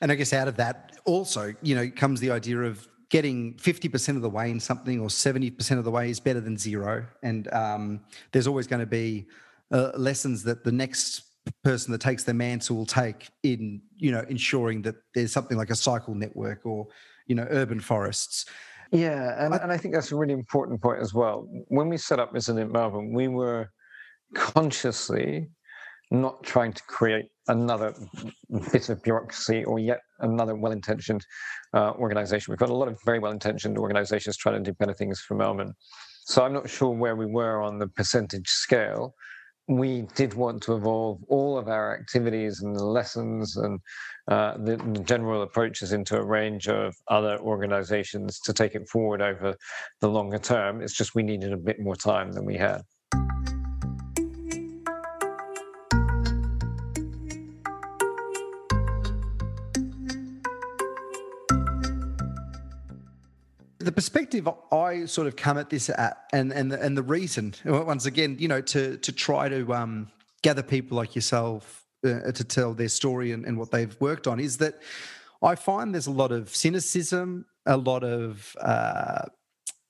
[0.00, 4.16] And I guess out of that also, you know, comes the idea of getting 50%
[4.16, 7.06] of the way in something or 70% of the way is better than zero.
[7.22, 8.00] And um,
[8.32, 9.26] there's always going to be
[9.72, 11.22] uh, lessons that the next
[11.64, 15.70] person that takes the mantle will take in, you know, ensuring that there's something like
[15.70, 16.86] a cycle network or,
[17.26, 18.44] you know, urban forests.
[18.90, 21.46] Yeah, and, I, and I think that's a really important point as well.
[21.68, 23.70] When we set up Resilient Melbourne, we were
[24.34, 25.48] consciously
[26.10, 27.94] not trying to create another
[28.72, 31.24] bit of bureaucracy or yet another well-intentioned
[31.74, 32.50] uh, organization.
[32.50, 35.74] We've got a lot of very well-intentioned organizations trying to do better things for Melbourne.
[36.24, 39.14] So I'm not sure where we were on the percentage scale.
[39.68, 43.80] We did want to evolve all of our activities and the lessons and
[44.26, 49.20] uh, the, the, general approaches into a range of other organizations to take it forward
[49.20, 49.54] over
[50.00, 50.80] the longer term.
[50.80, 52.82] It's just we needed a bit more time than we had.
[63.88, 67.54] The perspective I sort of come at this at, and and the, and the reason,
[67.64, 70.10] once again, you know, to to try to um,
[70.42, 74.40] gather people like yourself uh, to tell their story and, and what they've worked on,
[74.40, 74.82] is that
[75.42, 79.22] I find there's a lot of cynicism, a lot of uh,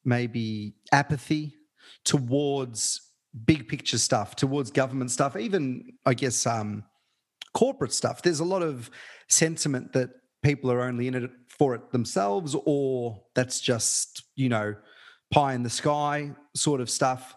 [0.04, 1.56] maybe apathy
[2.04, 3.00] towards
[3.46, 6.84] big picture stuff, towards government stuff, even I guess um,
[7.52, 8.22] corporate stuff.
[8.22, 8.92] There's a lot of
[9.28, 10.10] sentiment that
[10.42, 14.74] people are only in it for it themselves or that's just, you know,
[15.30, 17.36] pie in the sky sort of stuff.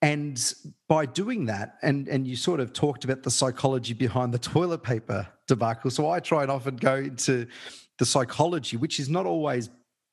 [0.00, 0.40] And
[0.88, 4.84] by doing that, and and you sort of talked about the psychology behind the toilet
[4.84, 5.90] paper debacle.
[5.90, 7.48] So I try and often go into
[7.98, 9.70] the psychology, which is not always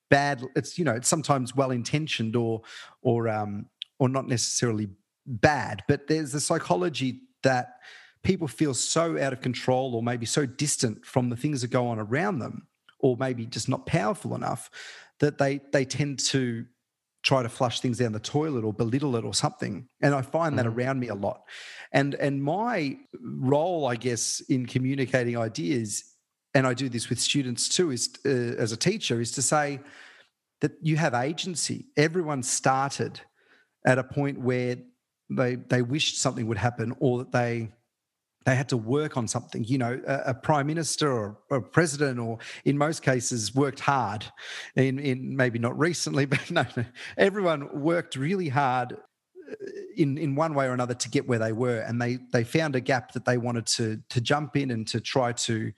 [0.09, 0.43] bad.
[0.55, 2.63] It's you know it's sometimes well intentioned or
[3.03, 3.67] or um
[3.99, 4.89] or not necessarily
[5.27, 7.75] bad, but there's the psychology that
[8.25, 11.87] people feel so out of control or maybe so distant from the things that go
[11.87, 12.67] on around them
[12.99, 14.69] or maybe just not powerful enough
[15.19, 16.65] that they they tend to
[17.23, 19.87] try to flush things down the toilet or belittle it or something.
[20.01, 20.75] And i find that mm.
[20.75, 21.43] around me a lot.
[21.93, 26.03] And and my role i guess in communicating ideas
[26.53, 28.29] and i do this with students too is uh,
[28.63, 29.79] as a teacher is to say
[30.61, 31.85] that you have agency.
[31.95, 33.21] Everyone started
[33.85, 34.77] at a point where
[35.29, 37.69] they they wished something would happen or that they
[38.45, 39.63] they had to work on something.
[39.63, 44.25] You know, a, a prime minister or, a president, or in most cases, worked hard.
[44.75, 46.85] In, in maybe not recently, but no, no,
[47.17, 49.55] everyone worked really hard uh,
[49.97, 52.75] in in one way or another to get where they were, and they they found
[52.75, 55.71] a gap that they wanted to to jump in and to try to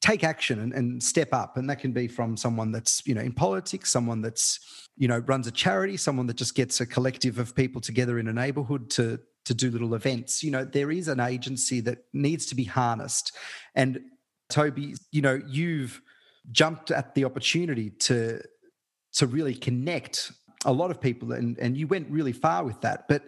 [0.00, 3.20] take action and, and step up and that can be from someone that's you know
[3.20, 7.38] in politics someone that's you know runs a charity someone that just gets a collective
[7.38, 9.18] of people together in a neighborhood to
[9.48, 10.42] to do little events.
[10.42, 13.32] You know, there is an agency that needs to be harnessed.
[13.74, 14.00] And
[14.50, 16.02] Toby, you know, you've
[16.52, 18.40] jumped at the opportunity to
[19.14, 20.32] to really connect
[20.66, 23.08] a lot of people and and you went really far with that.
[23.08, 23.22] But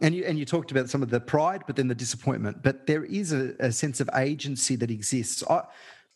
[0.00, 2.62] and you and you talked about some of the pride, but then the disappointment.
[2.62, 5.44] But there is a, a sense of agency that exists.
[5.48, 5.62] I,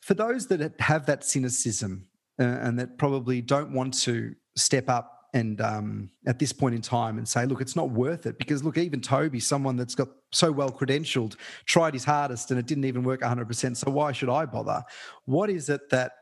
[0.01, 2.09] for those that have that cynicism
[2.40, 6.80] uh, and that probably don't want to step up and um, at this point in
[6.80, 10.09] time and say, look, it's not worth it because look, even Toby, someone that's got
[10.32, 13.76] so well credentialed, tried his hardest and it didn't even work 100%.
[13.76, 14.82] So why should I bother?
[15.26, 16.12] What is it that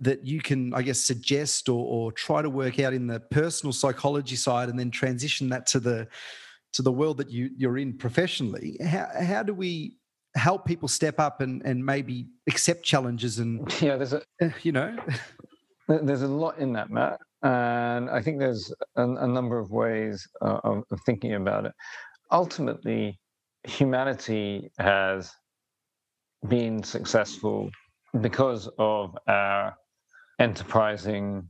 [0.00, 3.72] that you can, I guess, suggest or, or try to work out in the personal
[3.72, 6.08] psychology side and then transition that to the
[6.72, 8.76] to the world that you, you're in professionally?
[8.84, 9.98] How, how do we
[10.34, 14.22] help people step up and, and maybe accept challenges and yeah, there's a
[14.62, 14.96] you know
[15.86, 20.26] there's a lot in that, Matt, and I think there's a, a number of ways
[20.42, 21.72] uh, of, of thinking about it.
[22.32, 23.20] Ultimately,
[23.64, 25.30] humanity has
[26.48, 27.70] been successful
[28.20, 29.76] because of our
[30.38, 31.48] enterprising,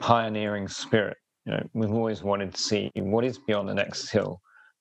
[0.00, 1.16] pioneering spirit.
[1.46, 4.40] You know, we've always wanted to see what is beyond the next hill,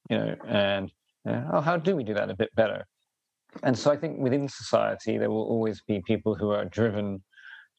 [0.10, 0.92] you know, and
[1.28, 2.84] uh, oh, how do we do that a bit better?
[3.64, 7.22] And so I think within society, there will always be people who are driven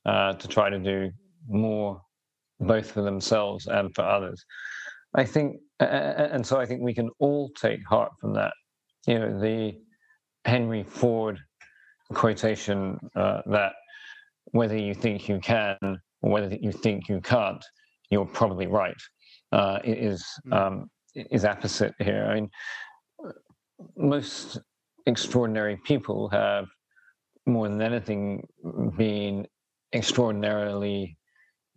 [0.04, 1.10] uh, to try to do
[1.48, 2.00] more,
[2.62, 4.44] both for themselves and for others.
[5.14, 8.52] I think, and so I think we can all take heart from that.
[9.06, 9.74] You know, the
[10.44, 11.38] Henry Ford
[12.14, 13.72] quotation uh, that
[14.52, 17.64] whether you think you can or whether you think you can't,
[18.10, 18.96] you're probably right.
[19.52, 20.52] Uh, is hmm.
[20.52, 22.26] um, is opposite here.
[22.30, 22.50] I mean,
[23.96, 24.58] most
[25.06, 26.66] extraordinary people have
[27.46, 28.46] more than anything
[28.96, 29.46] been
[29.92, 31.16] extraordinarily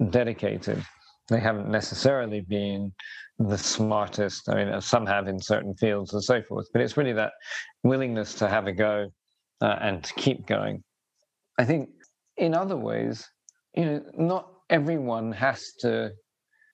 [0.09, 0.83] dedicated.
[1.29, 2.93] They haven't necessarily been
[3.39, 4.47] the smartest.
[4.49, 7.31] I mean, some have in certain fields and so forth, but it's really that
[7.83, 9.07] willingness to have a go
[9.61, 10.83] uh, and to keep going.
[11.57, 11.89] I think
[12.37, 13.27] in other ways,
[13.75, 16.11] you know, not everyone has to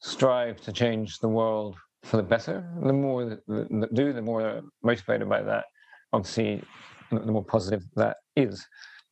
[0.01, 2.67] strive to change the world for the better.
[2.83, 5.65] The more that, that do, the more motivated by that.
[6.13, 6.63] Obviously,
[7.11, 8.65] the more positive that is.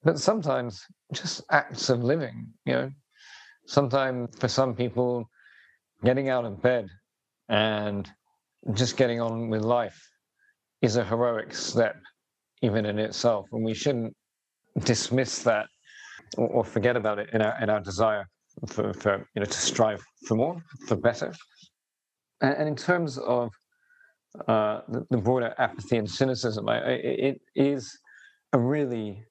[0.04, 0.84] But sometimes
[1.14, 2.92] just acts of living, you know,
[3.70, 5.30] sometimes for some people,
[6.04, 6.88] getting out of bed
[7.50, 8.10] and
[8.74, 10.00] just getting on with life
[10.82, 11.96] is a heroic step,
[12.62, 13.46] even in itself.
[13.52, 14.14] And we shouldn't
[14.84, 15.68] dismiss that
[16.38, 18.26] or, or forget about it in our in our desire
[18.68, 21.34] for, for you know to strive for more, for better.
[22.42, 23.50] And, in terms of
[24.48, 27.92] uh, the, the, broader apathy and cynicism, I, it is
[28.54, 29.24] a really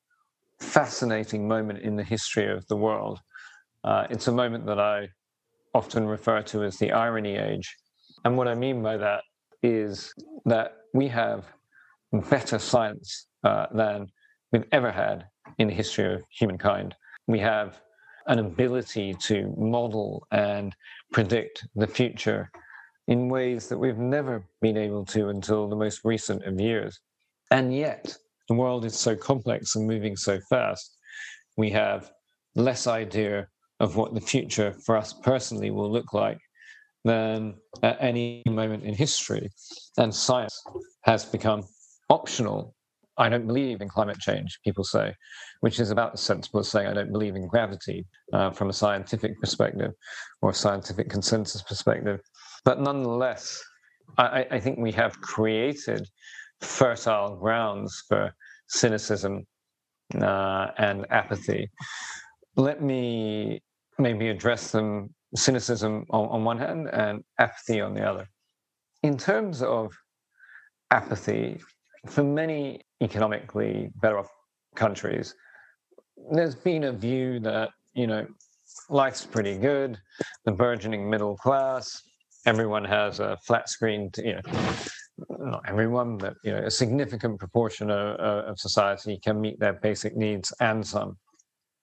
[0.60, 3.18] fascinating moment in the history of the world.
[3.84, 5.08] Uh, it's a moment that I
[5.74, 7.74] often refer to as the irony age.
[8.24, 9.22] And what I mean by that
[9.62, 10.12] is
[10.44, 11.44] that we have
[12.30, 14.08] better science uh, than
[14.52, 15.26] we've ever had
[15.58, 16.94] in the history of humankind.
[17.26, 17.80] We have
[18.26, 20.74] an ability to model and
[21.12, 22.50] predict the future
[23.06, 27.00] in ways that we've never been able to until the most recent of years.
[27.50, 28.14] And yet,
[28.48, 30.96] the world is so complex and moving so fast,
[31.56, 32.10] we have
[32.54, 33.48] less idea
[33.80, 36.38] of what the future for us personally will look like
[37.04, 39.48] than at any moment in history.
[39.98, 40.62] And science
[41.02, 41.62] has become
[42.10, 42.74] optional
[43.18, 45.12] I don't believe in climate change, people say,
[45.60, 48.72] which is about as sensible as saying I don't believe in gravity uh, from a
[48.72, 49.92] scientific perspective
[50.40, 52.20] or a scientific consensus perspective.
[52.64, 53.60] But nonetheless,
[54.16, 56.06] I, I think we have created
[56.60, 58.32] fertile grounds for
[58.68, 59.44] cynicism
[60.14, 61.68] uh, and apathy.
[62.56, 63.60] Let me
[63.98, 68.28] maybe address them cynicism on, on one hand and apathy on the other.
[69.02, 69.92] In terms of
[70.90, 71.60] apathy,
[72.06, 74.30] for many economically better off
[74.74, 75.34] countries,
[76.32, 78.26] there's been a view that, you know,
[78.88, 79.98] life's pretty good,
[80.44, 82.02] the burgeoning middle class,
[82.46, 84.40] everyone has a flat screen, to, you know,
[85.38, 90.16] not everyone, but, you know, a significant proportion of, of society can meet their basic
[90.16, 91.16] needs and some.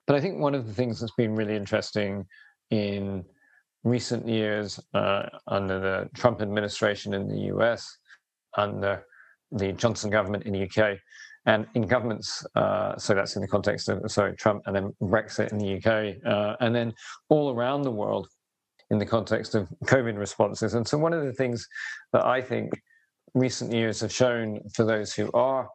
[0.07, 2.25] But I think one of the things that's been really interesting
[2.71, 3.25] in
[3.83, 7.97] recent years uh, under the Trump administration in the US,
[8.57, 9.03] under
[9.51, 10.97] the Johnson government in the UK.
[11.47, 15.51] And in governments, uh, so that's in the context of sorry Trump and then Brexit
[15.51, 16.91] in the UK, uh, and then
[17.29, 18.27] all around the world
[18.89, 20.73] in the context of COVID responses.
[20.73, 21.67] And so one of the things
[22.13, 22.71] that I think
[23.35, 25.69] recent years have shown for those who are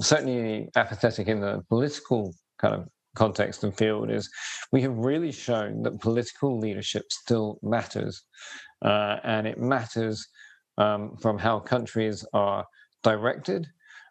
[0.00, 4.30] certainly apathetic in the political kind of context and field is
[4.72, 8.22] we have really shown that political leadership still matters,
[8.84, 10.26] uh, and it matters
[10.78, 12.64] um, from how countries are
[13.02, 13.66] directed.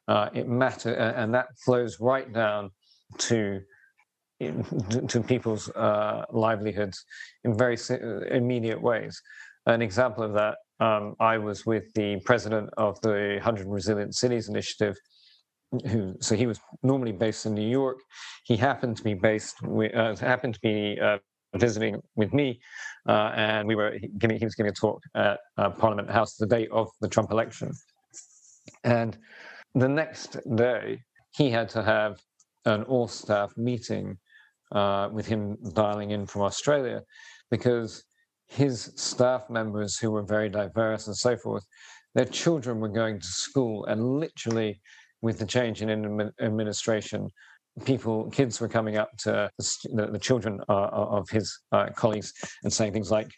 [0.07, 2.69] Uh, it matter, and that flows right down
[3.17, 3.61] to
[5.07, 7.05] to people's uh, livelihoods
[7.43, 7.77] in very
[8.31, 9.21] immediate ways.
[9.67, 14.49] An example of that, um, I was with the president of the 100 Resilient Cities
[14.49, 14.97] Initiative,
[15.87, 17.97] who so he was normally based in New York.
[18.43, 21.17] He happened to be based, with, uh, happened to be uh,
[21.55, 22.59] visiting with me,
[23.07, 24.37] uh, and we were giving.
[24.37, 27.71] He was giving a talk at uh, Parliament House the day of the Trump election,
[28.83, 29.17] and
[29.75, 30.99] the next day
[31.35, 32.19] he had to have
[32.65, 34.17] an all-staff meeting
[34.73, 37.01] uh, with him dialing in from Australia,
[37.49, 38.03] because
[38.47, 41.65] his staff members, who were very diverse and so forth,
[42.15, 44.79] their children were going to school, and literally,
[45.21, 47.29] with the change in administration,
[47.85, 52.71] people, kids were coming up to the, the children uh, of his uh, colleagues and
[52.71, 53.31] saying things like,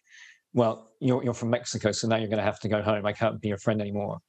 [0.53, 3.05] "Well, you're you're from Mexico, so now you're going to have to go home.
[3.05, 4.19] I can't be your friend anymore."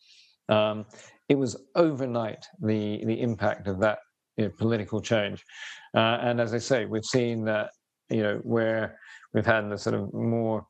[0.48, 0.84] Um,
[1.28, 3.98] it was overnight the the impact of that
[4.36, 5.42] you know, political change,
[5.96, 7.70] uh, and as I say, we've seen that
[8.10, 8.98] you know where
[9.32, 10.66] we've had the sort of more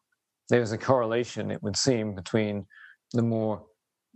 [0.48, 2.66] there's a correlation it would seem between
[3.12, 3.64] the more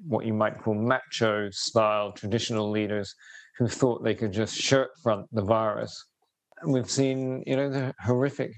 [0.07, 3.15] what you might call macho style traditional leaders
[3.59, 6.05] who thought they could just shirt front the virus.
[6.63, 8.53] And we've seen, you know, the horrific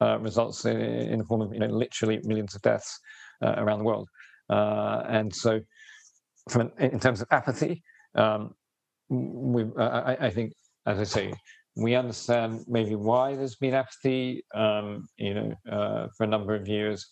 [0.00, 2.98] uh, results in, in, the form of, you know, literally millions of deaths
[3.42, 4.08] uh, around the world.
[4.50, 5.60] Uh, and so,
[6.50, 7.82] from an, in terms of apathy,
[8.16, 8.52] um,
[9.08, 10.52] we, I, I, think,
[10.86, 11.32] as I say,
[11.76, 14.44] we understand maybe why there's been apathy.
[14.54, 17.06] Um, you know, uh, for a number of years,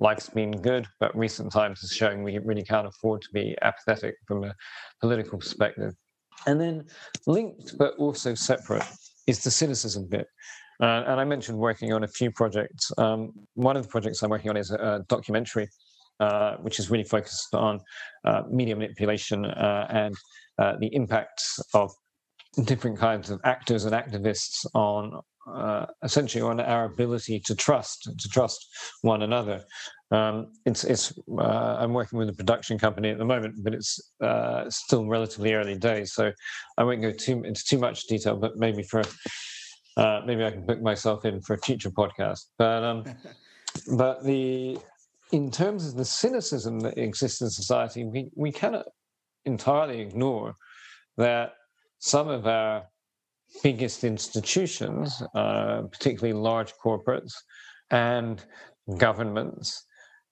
[0.00, 4.14] life's been good, but recent times is showing we really can't afford to be apathetic
[4.26, 4.54] from a
[5.00, 5.94] political perspective.
[6.46, 6.86] And then
[7.26, 8.84] linked but also separate
[9.26, 10.26] is the cynicism bit.
[10.82, 12.90] Uh, and I mentioned working on a few projects.
[12.96, 15.68] Um, one of the projects I'm working on is a, a documentary,
[16.18, 17.80] uh, which is really focused on
[18.24, 20.14] uh, media manipulation uh, and
[20.58, 21.90] uh, the impacts of
[22.64, 28.28] different kinds of actors and activists on uh, essentially on our ability to trust to
[28.28, 28.66] trust
[29.02, 29.62] one another.
[30.10, 34.00] Um, it's it's uh, I'm working with a production company at the moment, but it's
[34.22, 36.32] uh, still relatively early days, so
[36.76, 38.36] I won't go too into too much detail.
[38.36, 39.02] But maybe for
[39.96, 42.46] uh, maybe I can book myself in for a future podcast.
[42.58, 43.04] But um,
[43.96, 44.78] but the
[45.32, 48.86] in terms of the cynicism that exists in society, we we cannot
[49.44, 50.54] entirely ignore
[51.16, 51.52] that
[51.98, 52.84] some of our
[53.62, 57.32] biggest institutions, uh, particularly large corporates
[57.90, 58.44] and
[58.98, 59.84] governments,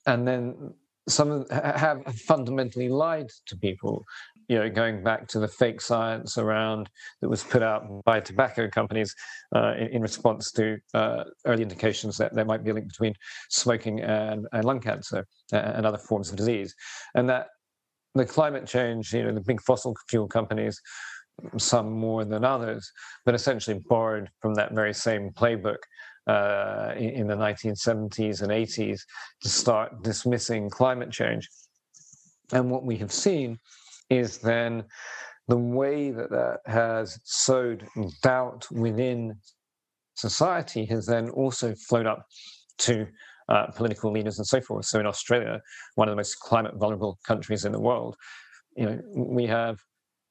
[0.07, 0.75] and then
[1.09, 4.05] some have fundamentally lied to people.
[4.49, 6.89] You know, going back to the fake science around
[7.21, 9.15] that was put out by tobacco companies
[9.55, 13.13] uh, in, in, response to uh, early indications that there might be a link between
[13.51, 16.75] smoking and, and lung cancer and other forms of disease,
[17.15, 17.49] and that
[18.15, 20.81] the climate change, you know, the big fossil fuel companies
[21.57, 22.91] some more than others,
[23.25, 25.79] but essentially borrowed from that very same playbook
[26.27, 29.01] uh, in, the 1970s and 80s
[29.43, 31.49] to start dismissing climate change.
[32.53, 33.59] And what we have seen
[34.11, 34.85] is then
[35.49, 37.87] the way that that has sowed
[38.23, 39.39] doubt within
[40.15, 42.27] society has then also flowed up
[42.79, 43.07] to
[43.49, 44.85] uh, political leaders and so forth.
[44.85, 45.61] So in Australia,
[45.95, 48.17] one of the most climate vulnerable countries in the world,
[48.77, 49.79] you know, we have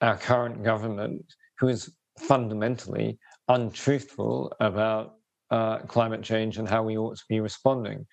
[0.01, 1.23] our current government,
[1.59, 3.17] who is fundamentally
[3.47, 5.15] untruthful about
[5.51, 8.05] uh, climate change and how we ought to be responding.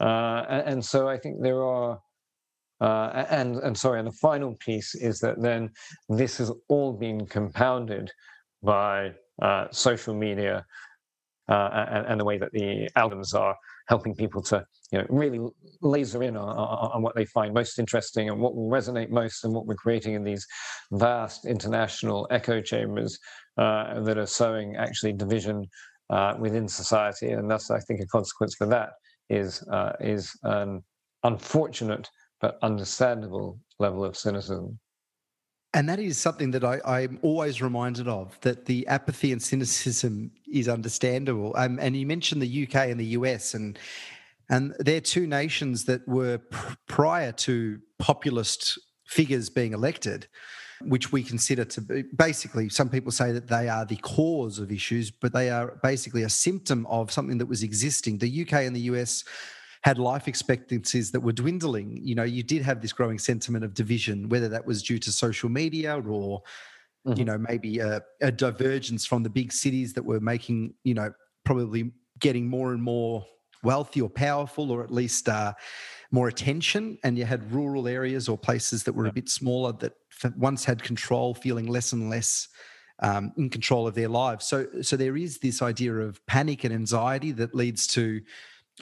[0.00, 1.98] Uh, and, and, so I think there are,
[2.82, 5.70] uh, and and sorry, and the final piece is that then
[6.10, 8.10] this has all been compounded
[8.62, 10.66] by uh, social media
[11.48, 13.56] uh, and, and, the way that the algorithms are
[13.88, 15.40] helping people to you know really
[15.80, 19.52] laser in on, on, what they find most interesting and what will resonate most and
[19.52, 20.46] what we're creating in these
[20.92, 23.18] vast international echo chambers
[23.58, 25.64] uh, that are sowing actually division
[26.10, 27.30] uh, within society.
[27.30, 28.90] And thus i think a consequence for that
[29.28, 30.82] is uh, is an
[31.24, 32.08] unfortunate
[32.40, 34.78] but understandable level of cynicism
[35.76, 40.30] and that is something that I, am always reminded of that the apathy and cynicism
[40.50, 41.52] is understandable.
[41.54, 43.78] Um, and you mentioned the UK and the US, and
[44.48, 50.28] and they're two nations that were pr- prior to populist figures being elected,
[50.80, 54.72] which we consider to be basically, some people say that they are the cause of
[54.72, 58.16] issues, but they are basically a symptom of something that was existing.
[58.16, 59.24] The UK and the US
[59.86, 61.88] had life expectancies that were dwindling.
[62.02, 65.12] You know, you did have this growing sentiment of division, whether that was due to
[65.12, 66.42] social media or,
[67.06, 67.16] mm-hmm.
[67.16, 71.12] you know, maybe a, a divergence from the big cities that were making, you know,
[71.44, 73.24] probably getting more and more
[73.62, 75.52] wealthy or powerful, or at least uh,
[76.10, 79.92] more attention, and you had rural areas or places that were a bit smaller that
[80.36, 82.48] once had control, feeling less and less
[83.02, 84.46] um, in control of their lives.
[84.46, 88.20] So, so there is this idea of panic and anxiety that leads to,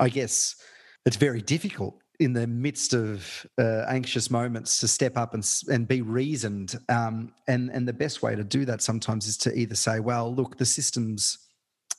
[0.00, 0.57] I guess,
[1.05, 5.88] it's very difficult in the midst of uh, anxious moments to step up and and
[5.88, 6.78] be reasoned.
[6.88, 10.34] Um, and and the best way to do that sometimes is to either say, "Well,
[10.34, 11.38] look, the system's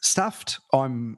[0.02, 0.60] stuffed.
[0.74, 1.18] I'm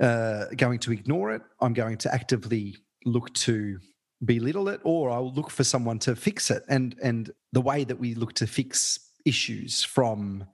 [0.00, 1.42] uh, going to ignore it.
[1.60, 3.78] I'm going to actively look to
[4.24, 7.98] belittle it, or I'll look for someone to fix it." And and the way that
[7.98, 10.44] we look to fix issues from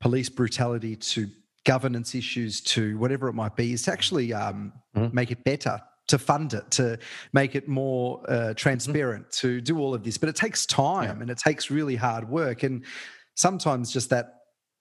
[0.00, 1.28] police brutality to
[1.64, 5.14] governance issues to whatever it might be is to actually um, mm-hmm.
[5.14, 6.98] make it better to fund it to
[7.32, 8.52] make it more uh, mm-hmm.
[8.54, 9.48] transparent mm-hmm.
[9.48, 11.22] to do all of this but it takes time yeah.
[11.22, 12.84] and it takes really hard work and
[13.34, 14.34] sometimes just that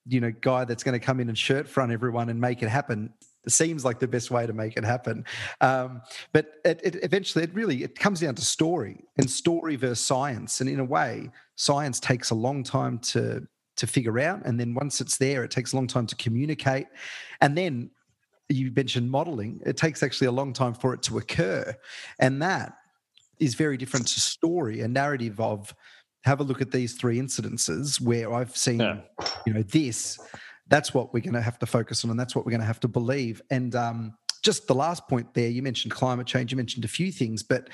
[0.06, 2.70] you know guy that's going to come in and shirt front everyone and make it
[2.70, 3.14] happen
[3.48, 5.24] seems like the best way to make it happen
[5.62, 6.02] um,
[6.34, 10.62] but it, it, eventually it really it comes down to story and story versus science
[10.62, 13.46] and in a way science takes a long time to
[13.78, 16.88] to figure out and then once it's there it takes a long time to communicate.
[17.42, 17.92] And then
[18.50, 21.74] you mentioned modeling it takes actually a long time for it to occur.
[22.20, 22.74] And that
[23.40, 25.74] is very different to story a narrative of
[26.24, 29.00] have a look at these three incidences where i've seen yeah.
[29.46, 30.20] you know this.
[30.70, 32.68] That's what we're going to have to focus on and that's what we're going to
[32.68, 33.42] have to believe.
[33.50, 34.18] And um,
[34.48, 37.70] just the last point there you mentioned climate change you mentioned a few things but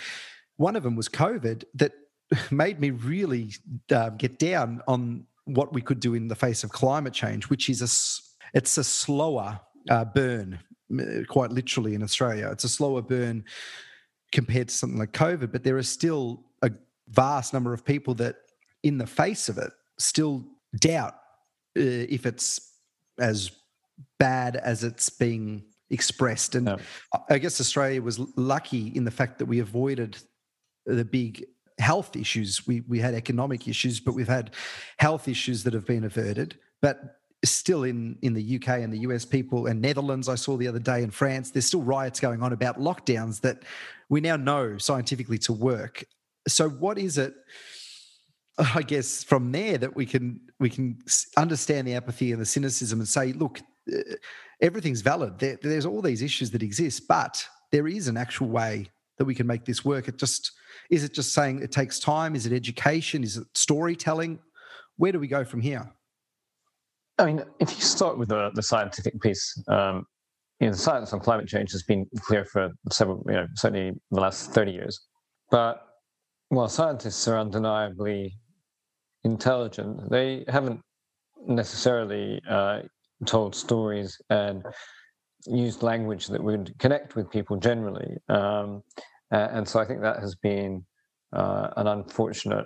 [0.58, 1.91] one of them was covid that
[2.51, 3.51] made me really
[3.91, 7.70] uh, get down on what we could do in the face of climate change which
[7.70, 10.60] is a it's a slower uh, burn
[11.28, 13.44] quite literally in australia it's a slower burn
[14.32, 16.72] compared to something like covid but there are still a
[17.10, 18.36] vast number of people that
[18.84, 20.46] in the face of it still
[20.80, 21.16] doubt
[21.78, 22.74] uh, if it's
[23.20, 23.52] as
[24.20, 26.56] bad as it's being expressed.
[26.56, 26.80] And
[27.30, 30.18] I guess Australia was lucky in the fact that we avoided
[30.86, 31.46] the big
[31.80, 32.65] health issues.
[32.67, 34.51] We we had economic issues, but we've had
[34.97, 36.57] health issues that have been averted.
[36.82, 40.67] But still in in the UK and the US, people and Netherlands, I saw the
[40.67, 43.63] other day in France, there's still riots going on about lockdowns that
[44.09, 46.03] we now know scientifically to work.
[46.47, 47.34] So what is it?
[48.76, 50.99] I guess from there that we can we can
[51.38, 53.59] understand the apathy and the cynicism and say, look,
[53.91, 53.99] uh,
[54.61, 55.39] everything's valid.
[55.39, 58.89] There, there's all these issues that exist, but there is an actual way
[59.24, 60.07] that we can make this work.
[60.07, 60.51] It just
[60.89, 62.36] is it just saying it takes time?
[62.36, 63.24] Is it education?
[63.24, 64.39] Is it storytelling?
[64.97, 65.89] Where do we go from here?
[67.17, 70.05] I mean, if you start with the, the scientific piece, um,
[70.59, 73.93] you know, the science on climate change has been clear for several, you know, certainly
[74.11, 74.99] the last 30 years.
[75.51, 75.82] But
[76.49, 78.36] while scientists are undeniably
[79.24, 80.09] intelligent.
[80.09, 80.82] They haven't
[81.45, 82.82] necessarily uh,
[83.26, 84.63] told stories and
[85.45, 88.17] used language that would connect with people generally.
[88.30, 88.84] Um,
[89.38, 90.86] and so I think that has been
[91.34, 92.65] uh, an unfortunate.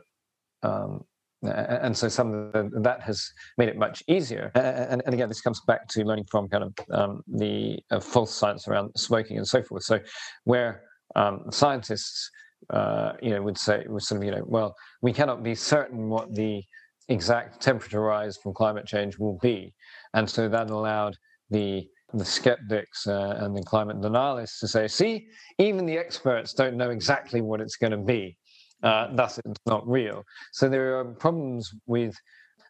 [0.63, 1.03] Um,
[1.43, 4.51] and so some of the, that has made it much easier.
[4.55, 8.33] And, and, again, this comes back to learning from kind of um, the uh, false
[8.33, 9.83] science around smoking and so forth.
[9.83, 9.99] So
[10.45, 10.81] where
[11.15, 12.31] um, scientists
[12.69, 16.09] uh, you know, would say, would sort of, you know, well, we cannot be certain
[16.09, 16.63] what the
[17.09, 19.73] exact temperature rise from climate change will be.
[20.13, 21.15] And so that allowed
[21.49, 25.27] the the skeptics uh, and the climate denialists to say, see,
[25.57, 28.37] even the experts don't know exactly what it's going to be.
[28.83, 30.23] Uh, thus, it's not real.
[30.53, 32.15] So there are problems with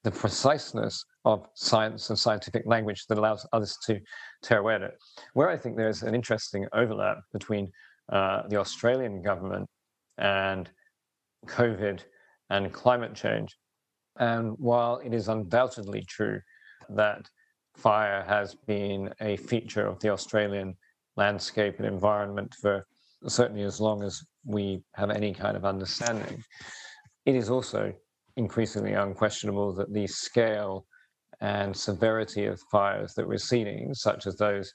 [0.03, 3.99] the preciseness of science and scientific language that allows others to
[4.41, 4.93] tear away at it.
[5.33, 7.71] Where I think there's an interesting overlap between
[8.11, 9.67] uh, the Australian government
[10.17, 10.69] and
[11.45, 12.01] COVID
[12.49, 13.55] and climate change.
[14.17, 16.39] And while it is undoubtedly true
[16.89, 17.29] that
[17.77, 20.75] fire has been a feature of the Australian
[21.15, 22.85] landscape and environment for
[23.27, 26.43] certainly as long as we have any kind of understanding,
[27.25, 27.93] it is also
[28.35, 30.85] increasingly unquestionable that the scale
[31.41, 34.71] and severity of fires that we're seeing, such as those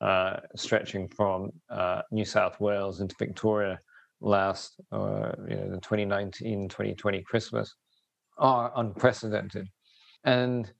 [0.00, 3.78] uh, stretching from uh, New South Wales into Victoria
[4.20, 7.74] last, uh, you know, the 2019 2020 Christmas
[8.38, 9.68] are unprecedented.
[10.24, 10.70] And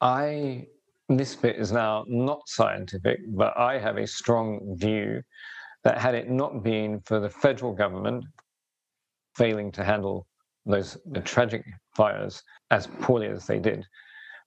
[0.00, 0.66] I,
[1.08, 5.22] this bit is now not scientific, but I have a strong view
[5.84, 8.24] that had it not been for the federal government
[9.34, 10.26] failing to handle
[10.66, 11.64] those tragic
[11.96, 13.86] fires as poorly as they did,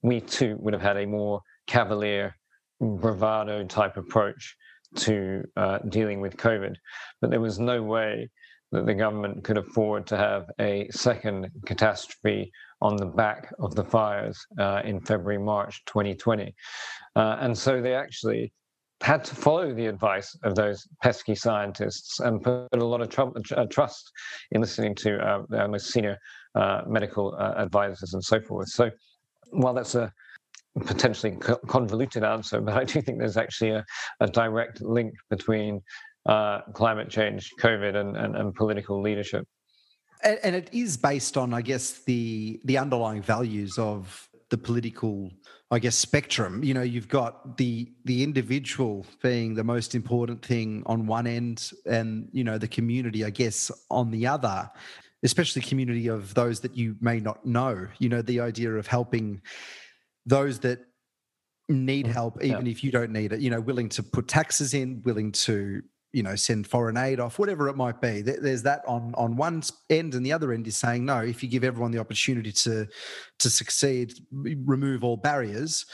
[0.03, 2.35] we too would have had a more cavalier,
[2.79, 4.55] bravado type approach
[4.95, 6.75] to uh, dealing with COVID.
[7.21, 8.29] But there was no way
[8.71, 12.51] that the government could afford to have a second catastrophe
[12.81, 16.53] on the back of the fires uh, in February, March 2020.
[17.15, 18.51] Uh, and so they actually
[19.01, 23.57] had to follow the advice of those pesky scientists and put a lot of tr-
[23.57, 24.11] uh, trust
[24.51, 26.17] in listening to uh, their most senior
[26.55, 28.69] uh, medical advisors and so forth.
[28.69, 28.89] So,
[29.51, 30.13] while that's a
[30.85, 31.35] potentially
[31.67, 33.85] convoluted answer, but I do think there's actually a,
[34.19, 35.81] a direct link between
[36.25, 39.47] uh, climate change, COVID, and, and, and political leadership.
[40.23, 45.31] And, and it is based on, I guess, the the underlying values of the political
[45.71, 46.63] I guess spectrum.
[46.63, 51.71] You know, you've got the the individual being the most important thing on one end,
[51.85, 54.69] and you know the community, I guess, on the other.
[55.23, 57.87] Especially community of those that you may not know.
[57.99, 59.41] You know, the idea of helping
[60.25, 60.79] those that
[61.69, 62.71] need mm, help, even yeah.
[62.71, 63.39] if you don't need it.
[63.39, 67.39] You know, willing to put taxes in, willing to you know send foreign aid off
[67.39, 68.21] whatever it might be.
[68.21, 71.49] There's that on on one end and the other end is saying no if you
[71.49, 72.87] give everyone the opportunity to
[73.39, 75.85] to succeed remove all barriers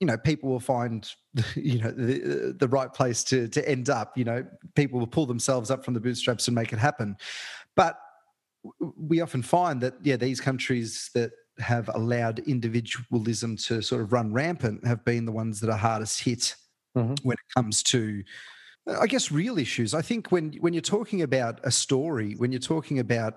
[0.00, 1.08] you know people will find
[1.54, 4.16] you know the, the right place to to end up.
[4.16, 7.16] You know people will pull themselves up from the bootstraps and make it happen.
[7.76, 7.96] But
[8.96, 14.32] we often find that yeah these countries that have allowed individualism to sort of run
[14.32, 16.56] rampant have been the ones that are hardest hit
[16.96, 17.14] mm-hmm.
[17.22, 18.22] when it comes to
[18.86, 19.94] I guess real issues.
[19.94, 23.34] I think when when you're talking about a story, when you're talking about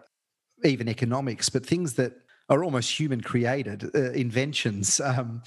[0.63, 2.13] even economics, but things that
[2.49, 5.41] are almost human created uh, inventions, um,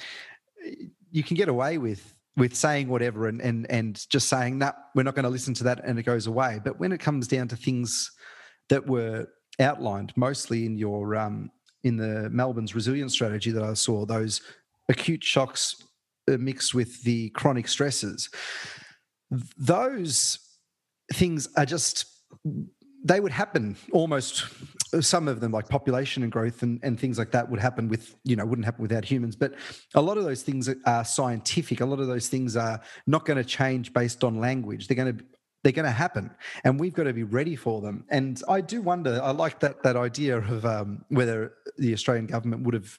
[1.11, 4.83] you can get away with with saying whatever and and and just saying that nah,
[4.95, 6.61] we're not going to listen to that and it goes away.
[6.63, 8.11] But when it comes down to things
[8.69, 9.29] that were
[9.59, 11.51] outlined mostly in your um,
[11.83, 14.43] in the Melbourne's resilience strategy that I saw, those
[14.89, 15.83] acute shocks
[16.29, 18.29] uh, mixed with the chronic stresses
[19.31, 20.39] those
[21.13, 22.07] things are just
[23.05, 24.47] they would happen almost
[25.01, 28.17] some of them like population and growth and, and things like that would happen with
[28.25, 29.37] you know wouldn't happen without humans.
[29.37, 29.55] But
[29.95, 31.81] a lot of those things are scientific.
[31.81, 34.89] A lot of those things are not going to change based on language.
[34.89, 35.25] They're going to
[35.63, 36.31] they're going to happen
[36.63, 38.05] and we've got to be ready for them.
[38.09, 42.63] And i do wonder i like that that idea of um, whether the australian government
[42.63, 42.99] would have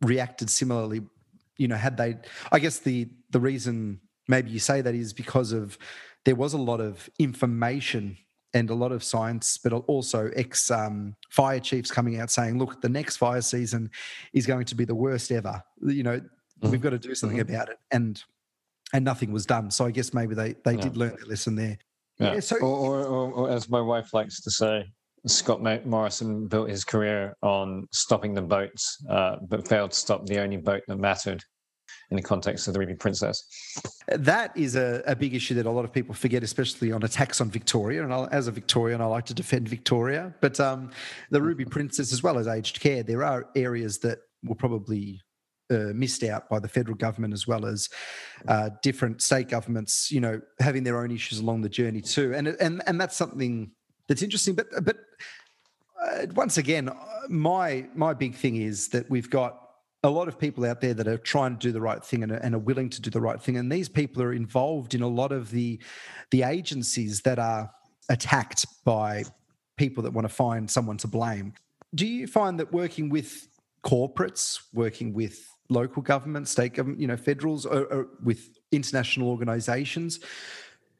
[0.00, 1.02] reacted similarly
[1.56, 2.16] you know had they
[2.50, 5.78] i guess the the reason maybe you say that is because of
[6.24, 8.16] there was a lot of information
[8.54, 12.80] and a lot of science, but also ex um, fire chiefs coming out saying, "Look,
[12.80, 13.90] the next fire season
[14.32, 15.62] is going to be the worst ever.
[15.82, 16.70] You know, mm-hmm.
[16.70, 17.52] we've got to do something mm-hmm.
[17.52, 18.22] about it." And
[18.92, 19.70] and nothing was done.
[19.70, 20.80] So I guess maybe they they yeah.
[20.82, 21.78] did learn their lesson there.
[22.18, 22.34] Yeah.
[22.34, 24.84] yeah so, or, or, or, as my wife likes to say,
[25.26, 30.38] Scott Morrison built his career on stopping the boats, uh, but failed to stop the
[30.38, 31.42] only boat that mattered
[32.10, 33.44] in the context of the Ruby Princess.
[34.08, 37.40] That is a, a, big issue that a lot of people forget, especially on attacks
[37.40, 38.04] on Victoria.
[38.04, 40.34] And I'll, as a Victorian, I like to defend Victoria.
[40.40, 40.90] But um,
[41.30, 45.20] the Ruby Princess, as well as aged care, there are areas that will probably
[45.70, 47.88] uh, missed out by the federal government as well as
[48.48, 52.34] uh, different state governments, you know, having their own issues along the journey too.
[52.34, 53.70] And and and that's something
[54.08, 54.54] that's interesting.
[54.54, 54.96] But but
[56.02, 56.90] uh, once again,
[57.28, 59.63] my my big thing is that we've got
[60.04, 62.30] a lot of people out there that are trying to do the right thing and
[62.30, 63.56] are, and are, willing to do the right thing.
[63.56, 65.80] And these people are involved in a lot of the
[66.30, 67.70] the agencies that are
[68.08, 69.24] attacked by
[69.76, 71.54] people that want to find someone to blame.
[71.94, 73.48] Do you find that working with
[73.84, 80.20] corporates working with local government state government you know federals or, or with international organizations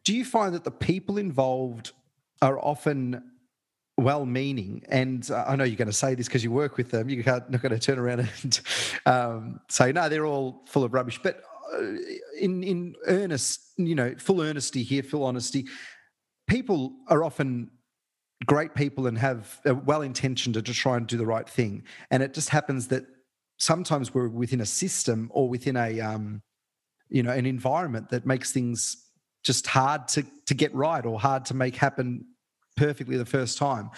[0.05, 1.93] do you find that the people involved
[2.43, 3.23] are often
[3.97, 7.09] well-meaning, and uh, I know you're going to say this because you work with them.
[7.09, 8.61] You're not not going to turn around and
[9.07, 11.21] um, say no, they're all full of rubbish.
[11.23, 11.43] But
[11.73, 11.83] uh,
[12.39, 15.67] in in earnest, you know, full earnesty here, full honesty,
[16.49, 17.71] people are often
[18.47, 22.35] great people and have well intentioned to try and do the right thing, and it
[22.35, 23.05] just happens that
[23.59, 26.43] sometimes we're within a system or within a um,
[27.09, 29.05] you know an environment that makes things
[29.45, 32.25] just hard to to get right or hard to make happen
[32.77, 33.91] perfectly the first time.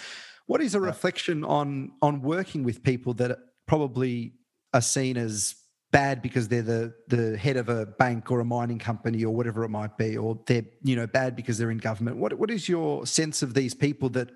[0.45, 4.33] What is a reflection on on working with people that probably
[4.73, 5.55] are seen as
[5.91, 9.63] bad because they're the the head of a bank or a mining company or whatever
[9.63, 12.17] it might be, or they're you know bad because they're in government?
[12.17, 14.29] What what is your sense of these people that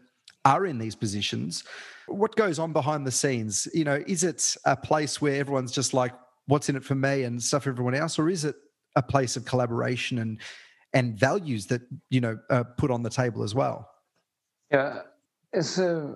[0.46, 1.64] are in these positions?
[2.08, 3.68] What goes on behind the scenes?
[3.74, 6.14] You know, is it a place where everyone's just like,
[6.48, 8.56] "What's in it for me?" and stuff everyone else, or is it
[8.96, 10.42] a place of collaboration and
[10.94, 13.91] and values that you know are put on the table as well?
[14.72, 15.02] Yeah,
[15.52, 16.16] it's a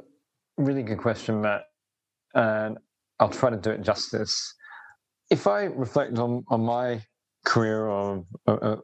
[0.58, 1.64] really good question, Matt,
[2.36, 2.78] and
[3.20, 4.54] I'll try to do it justice.
[5.30, 7.02] If I reflect on, on my
[7.44, 8.78] career of, uh,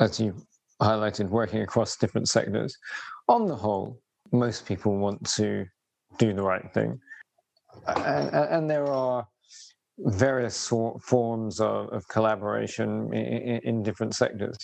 [0.00, 0.34] as you
[0.80, 2.74] highlighted, working across different sectors,
[3.28, 4.00] on the whole,
[4.32, 5.66] most people want to
[6.16, 6.98] do the right thing.
[7.86, 9.26] And, and there are
[9.98, 14.56] various forms of, of collaboration in, in, different sectors.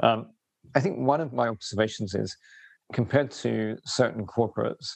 [0.00, 0.30] Um,
[0.74, 2.36] I think one of my observations is
[2.92, 4.86] compared to certain corporates,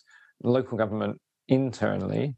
[0.43, 1.19] local government
[1.49, 2.37] internally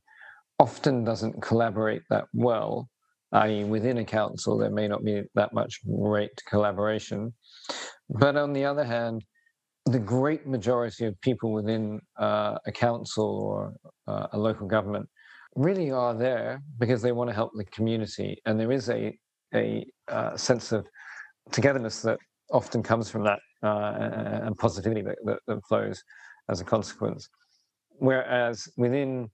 [0.58, 2.88] often doesn't collaborate that well.
[3.32, 7.32] I.e., within a council, there may not be that much great collaboration.
[8.10, 9.24] But on the other hand,
[9.86, 13.72] the great majority of people within uh, a council or
[14.06, 15.08] uh, a local government
[15.56, 19.16] really are there because they want to help the community, and there is a
[19.54, 20.86] a uh, sense of
[21.50, 22.18] togetherness that
[22.52, 26.02] often comes from that uh, and positivity that, that, that, flows
[26.48, 27.28] as a consequence.
[27.98, 29.30] Whereas within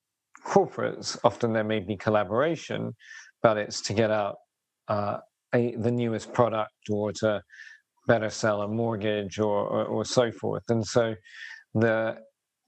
[0.46, 2.94] corporates, often there may be collaboration,
[3.42, 4.36] but it's to get out
[4.88, 5.18] uh,
[5.54, 7.42] a, the newest product or to
[8.06, 10.64] better sell a mortgage or, or, or so forth.
[10.68, 11.14] And so
[11.74, 12.18] the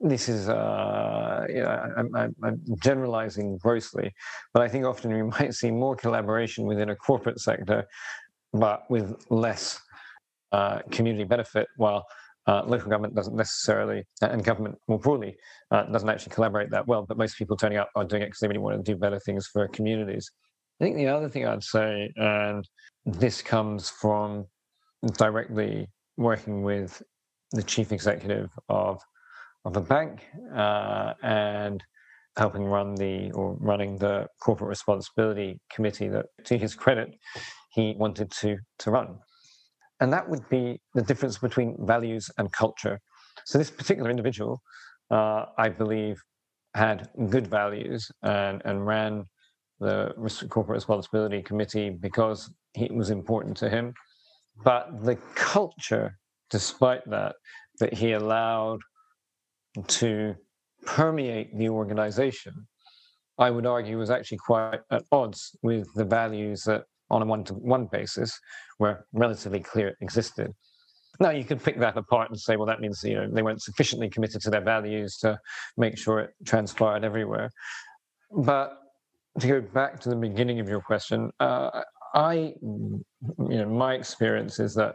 [0.03, 4.13] this is uh, you know, I'm, I'm, generalizing grossly,
[4.55, 7.87] but I think often we might see more collaboration within a corporate sector,
[8.53, 9.79] but with less
[10.53, 12.05] uh, community benefit, while
[12.47, 15.37] uh, local government doesn't necessarily, and government more broadly,
[15.71, 17.05] uh, doesn't actually collaborate that well.
[17.07, 19.21] But most people turning up are doing it because they really want to do better
[19.21, 20.31] things for communities.
[20.81, 22.67] I think the other thing I'd say, and
[23.05, 24.47] this comes from
[25.17, 27.03] directly working with
[27.53, 29.01] the chief executive of
[29.65, 31.83] of a bank uh, and
[32.37, 37.11] helping run the or running the corporate responsibility committee that, to his credit,
[37.71, 39.19] he wanted to to run,
[40.01, 43.01] and that would be the difference between values and culture.
[43.45, 44.61] So this particular individual,
[45.11, 46.21] uh, I believe,
[46.75, 49.25] had good values and and ran
[49.81, 50.13] the
[50.51, 53.95] corporate responsibility committee because it was important to him
[54.65, 56.19] but the culture,
[56.51, 57.37] despite that,
[57.79, 58.81] that he allowed
[59.87, 60.35] to
[60.85, 62.67] permeate the organization,
[63.39, 67.45] I would argue was actually quite at odds with the values that, on a one
[67.45, 68.39] to one basis,
[68.79, 70.53] were relatively clear existed.
[71.19, 73.63] Now you can pick that apart and say, well, that means you know they weren't
[73.63, 75.39] sufficiently committed to their values to
[75.77, 77.51] make sure it transpired everywhere.
[78.31, 78.79] But
[79.39, 81.83] to go back to the beginning of your question, uh,
[82.15, 83.05] I, you
[83.39, 84.95] know, my experience is that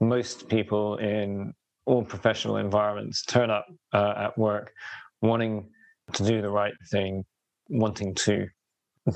[0.00, 1.52] most people in
[1.86, 4.72] all professional environments turn up uh, at work
[5.22, 5.68] wanting
[6.12, 7.24] to do the right thing,
[7.68, 8.46] wanting to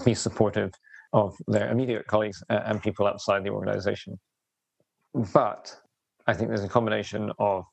[0.05, 0.73] be supportive
[1.13, 4.19] of their immediate colleagues and people outside the organization.
[5.15, 5.75] But
[6.27, 7.65] I think there's a combination of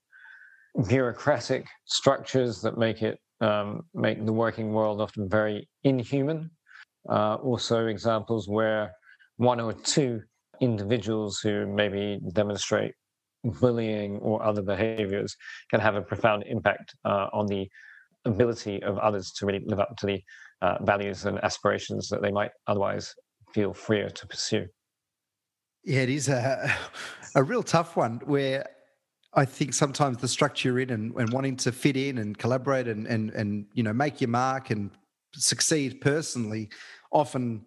[0.87, 6.51] bureaucratic structures that make it um, make the working world often very inhuman.
[7.09, 8.91] Uh, also, examples where
[9.37, 10.21] one or two
[10.59, 12.93] individuals who maybe demonstrate
[13.45, 15.33] bullying or other behaviors
[15.71, 17.65] can have a profound impact uh, on the
[18.25, 20.21] ability of others to really live up to the
[20.61, 23.13] uh, values and aspirations that they might otherwise
[23.53, 24.67] feel freer to pursue.
[25.83, 26.71] Yeah, it is a,
[27.35, 28.69] a real tough one where
[29.33, 32.87] I think sometimes the structure you're in and, and wanting to fit in and collaborate
[32.87, 34.91] and, and, and, you know, make your mark and
[35.33, 36.69] succeed personally
[37.11, 37.65] often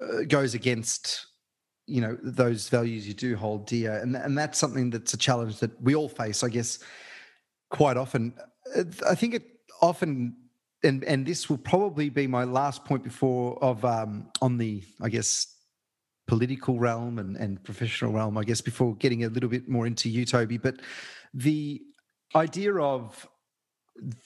[0.00, 1.26] uh, goes against
[1.86, 5.58] you know those values you do hold dear and and that's something that's a challenge
[5.58, 6.78] that we all face i guess
[7.70, 8.32] quite often
[8.76, 9.42] uh, i think it
[9.82, 10.36] often
[10.82, 15.08] and and this will probably be my last point before of um on the i
[15.08, 15.56] guess
[16.26, 20.08] political realm and and professional realm i guess before getting a little bit more into
[20.08, 20.76] you toby but
[21.34, 21.80] the
[22.34, 23.28] idea of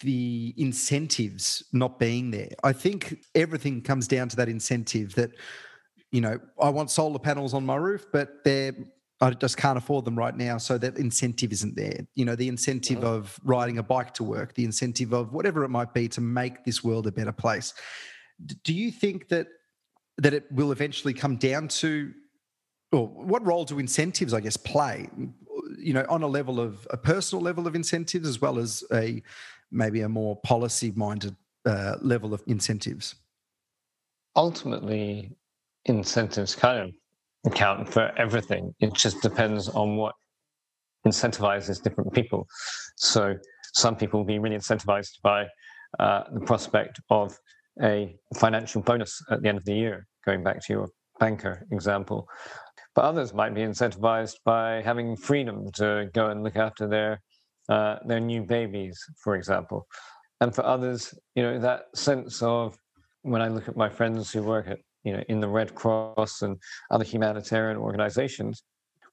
[0.00, 2.50] the incentives not being there.
[2.62, 5.30] I think everything comes down to that incentive that,
[6.12, 8.74] you know, I want solar panels on my roof, but they're
[9.25, 10.59] I just can't afford them right now.
[10.59, 12.07] So that incentive isn't there.
[12.14, 13.07] You know, the incentive mm-hmm.
[13.07, 16.62] of riding a bike to work, the incentive of whatever it might be to make
[16.64, 17.72] this world a better place.
[18.62, 19.47] Do you think that
[20.18, 22.12] that it will eventually come down to
[22.93, 25.09] or what role do incentives, I guess, play?
[25.79, 29.22] You know, on a level of a personal level of incentives as well as a
[29.70, 33.14] maybe a more policy minded uh, level of incentives?
[34.37, 35.35] Ultimately,
[35.87, 36.95] incentives kind of
[37.47, 38.74] account for everything.
[38.80, 40.14] It just depends on what
[41.07, 42.47] incentivizes different people.
[42.97, 43.34] So
[43.74, 45.47] some people will be really incentivized by
[45.99, 47.36] uh, the prospect of
[47.82, 50.88] a financial bonus at the end of the year, going back to your
[51.20, 52.28] banker example.
[52.95, 57.20] But others might be incentivized by having freedom to go and look after their
[57.68, 59.86] uh, their new babies, for example.
[60.40, 62.76] And for others, you know, that sense of
[63.22, 66.42] when I look at my friends who work at, you know, in the Red Cross
[66.42, 66.57] and
[66.90, 68.62] other humanitarian organizations,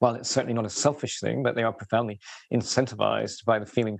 [0.00, 2.18] while it's certainly not a selfish thing, but they are profoundly
[2.52, 3.98] incentivized by the feeling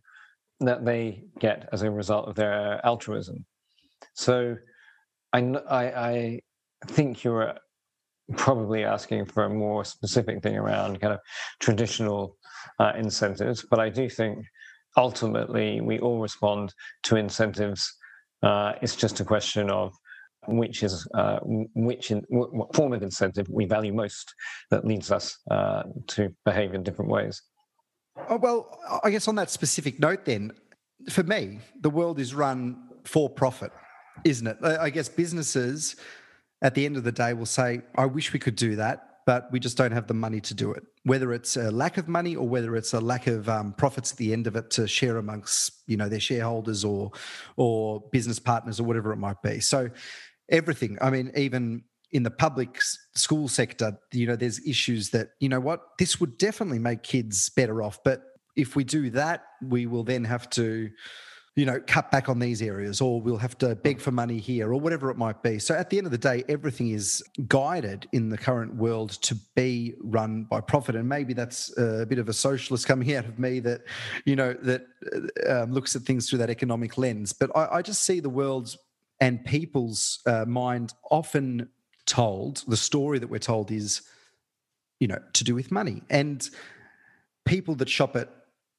[0.61, 3.45] that they get as a result of their altruism.
[4.15, 4.57] So
[5.33, 5.41] I,
[5.71, 6.41] I, I
[6.87, 7.55] think you're
[8.37, 11.21] probably asking for a more specific thing around kind of
[11.61, 12.37] traditional
[12.79, 13.65] uh, incentives.
[13.69, 14.45] But I do think
[14.97, 16.75] ultimately we all respond
[17.05, 17.95] to incentives.
[18.43, 19.93] Uh, it's just a question of
[20.47, 24.35] which is uh, which in what form of incentive we value most
[24.71, 27.43] that leads us uh, to behave in different ways.
[28.29, 30.53] Oh, well, I guess on that specific note, then,
[31.09, 33.73] for me, the world is run for profit,
[34.25, 34.59] isn't it?
[34.63, 35.97] I guess businesses
[36.61, 39.51] at the end of the day will say, I wish we could do that, but
[39.51, 40.83] we just don't have the money to do it.
[41.05, 44.19] Whether it's a lack of money or whether it's a lack of um, profits at
[44.19, 47.11] the end of it to share amongst, you know, their shareholders or
[47.57, 49.59] or business partners or whatever it might be.
[49.59, 49.91] So
[50.53, 50.99] everything.
[51.01, 51.83] I mean, even
[52.13, 52.81] in the public
[53.15, 57.49] school sector, you know, there's issues that, you know what, this would definitely make kids
[57.49, 57.99] better off.
[58.05, 58.23] But
[58.55, 60.91] if we do that, we will then have to,
[61.57, 64.73] you know, cut back on these areas or we'll have to beg for money here
[64.73, 65.59] or whatever it might be.
[65.59, 69.35] So at the end of the day, everything is guided in the current world to
[69.57, 70.97] be run by profit.
[70.97, 73.81] And maybe that's a bit of a socialist coming out of me that,
[74.27, 74.85] you know, that
[75.49, 77.33] uh, um, looks at things through that economic lens.
[77.33, 78.77] But I, I just see the world's
[79.23, 81.69] and people's uh, mind often
[82.07, 84.03] told the story that we're told is
[84.99, 86.03] you know to do with money.
[86.11, 86.49] And
[87.45, 88.29] people that shop at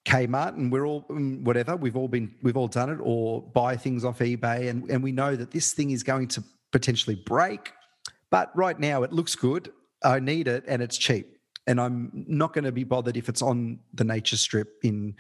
[0.06, 3.78] Kmart and we're all mm, whatever we've all been we've all done it or buy
[3.78, 7.72] things off eBay and and we know that this thing is going to potentially break.
[8.30, 9.72] But right now it looks good.
[10.04, 13.42] I need it and it's cheap and I'm not going to be bothered if it's
[13.42, 15.16] on the nature strip in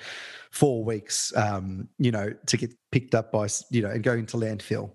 [0.52, 4.38] four weeks um, you know to get picked up by you know and going to
[4.38, 4.92] landfill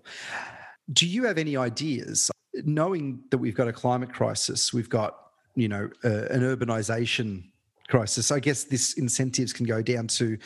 [0.91, 2.31] do you have any ideas
[2.65, 5.17] knowing that we've got a climate crisis, we've got
[5.55, 7.43] you know uh, an urbanization
[7.87, 8.31] crisis.
[8.31, 10.37] I guess this incentives can go down to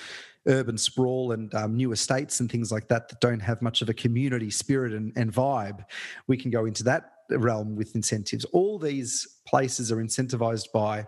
[0.47, 3.87] urban sprawl and um, new estates and things like that that don't have much of
[3.87, 5.85] a community spirit and, and vibe.
[6.27, 8.45] We can go into that realm with incentives.
[8.45, 11.07] All these places are incentivized by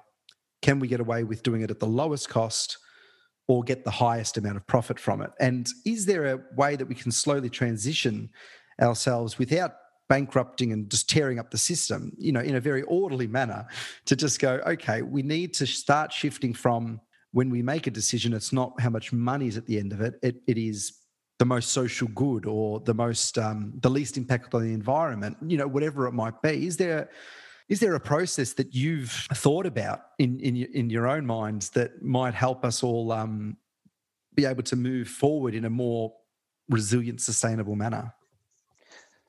[0.61, 2.77] can we get away with doing it at the lowest cost
[3.47, 5.31] or get the highest amount of profit from it?
[5.39, 8.29] And is there a way that we can slowly transition
[8.81, 9.73] ourselves without
[10.09, 13.67] bankrupting and just tearing up the system, you know, in a very orderly manner
[14.05, 16.99] to just go, okay, we need to start shifting from
[17.31, 19.99] when we make a decision, it's not how much money is at the end of
[19.99, 21.01] it, it, it is
[21.37, 25.57] the most social good or the most um, the least impact on the environment you
[25.57, 27.09] know whatever it might be is there
[27.67, 32.01] is there a process that you've thought about in in, in your own minds that
[32.01, 33.57] might help us all um,
[34.35, 36.13] be able to move forward in a more
[36.69, 38.13] resilient sustainable manner?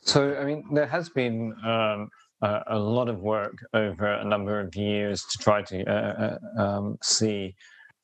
[0.02, 2.10] So, I mean, there has been um,
[2.42, 6.62] a, a, lot of work over a number of years to try to uh, uh,
[6.62, 7.54] um, see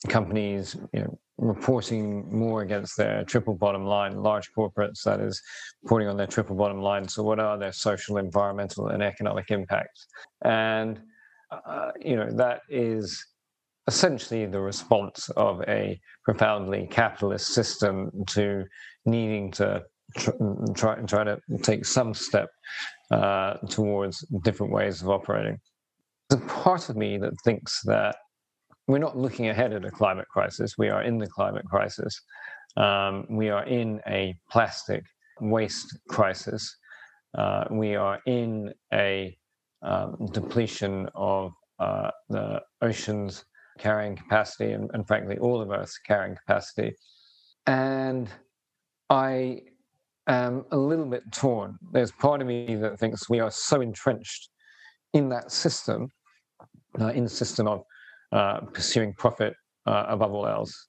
[0.09, 5.41] companies you know, reporting more against their triple bottom line, large corporates, that is,
[5.83, 7.09] reporting on their triple bottom line.
[7.09, 10.07] So, what are their social, environmental, and economic impacts?
[10.45, 11.01] And,
[11.51, 13.25] uh, you know, that is
[13.87, 18.65] essentially the response of a profoundly capitalist system to
[19.05, 19.83] needing to
[20.75, 22.49] try and try to take some step
[23.11, 25.59] uh, towards different ways of operating.
[26.29, 28.17] There's a part of me that thinks that
[28.93, 30.77] we're not looking ahead at a climate crisis.
[30.77, 32.21] We are in the climate crisis.
[32.77, 35.03] Um, we are in a plastic
[35.41, 36.77] waste crisis.
[37.37, 39.35] Uh, we are in a
[39.81, 43.47] um, depletion of uh, the oceans
[43.79, 46.95] carrying capacity and, and, frankly, all of Earth's carrying capacity.
[47.67, 48.29] And
[49.09, 49.63] I
[50.27, 51.79] am a little bit torn.
[51.93, 54.51] There's part of me that thinks we are so entrenched
[55.15, 56.09] in that system,
[57.01, 57.85] uh, in the system of
[58.33, 59.55] uh, pursuing profit
[59.87, 60.87] uh, above all else,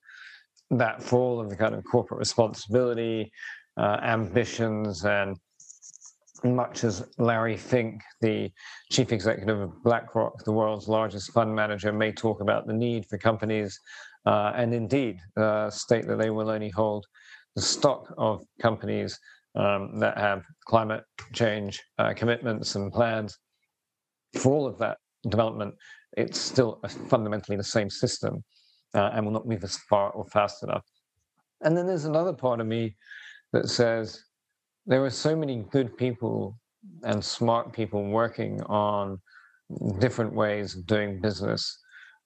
[0.72, 3.32] that for all of the kind of corporate responsibility,
[3.78, 5.38] uh, ambitions, and
[6.44, 8.52] much as Larry Fink, the
[8.92, 13.18] chief executive of BlackRock, the world's largest fund manager, may talk about the need for
[13.18, 13.80] companies
[14.26, 17.06] uh, and indeed uh, state that they will only hold
[17.56, 19.20] the stock of companies
[19.56, 23.38] um, that have climate change uh, commitments and plans.
[24.40, 24.98] For all of that
[25.30, 25.76] development,
[26.18, 28.44] it's still fundamentally the same system
[28.94, 30.86] uh, and will not move as far or fast enough.
[31.62, 32.96] And then there's another part of me
[33.54, 34.24] that says
[34.86, 36.58] there are so many good people
[37.04, 39.20] and smart people working on
[40.00, 41.80] different ways of doing business,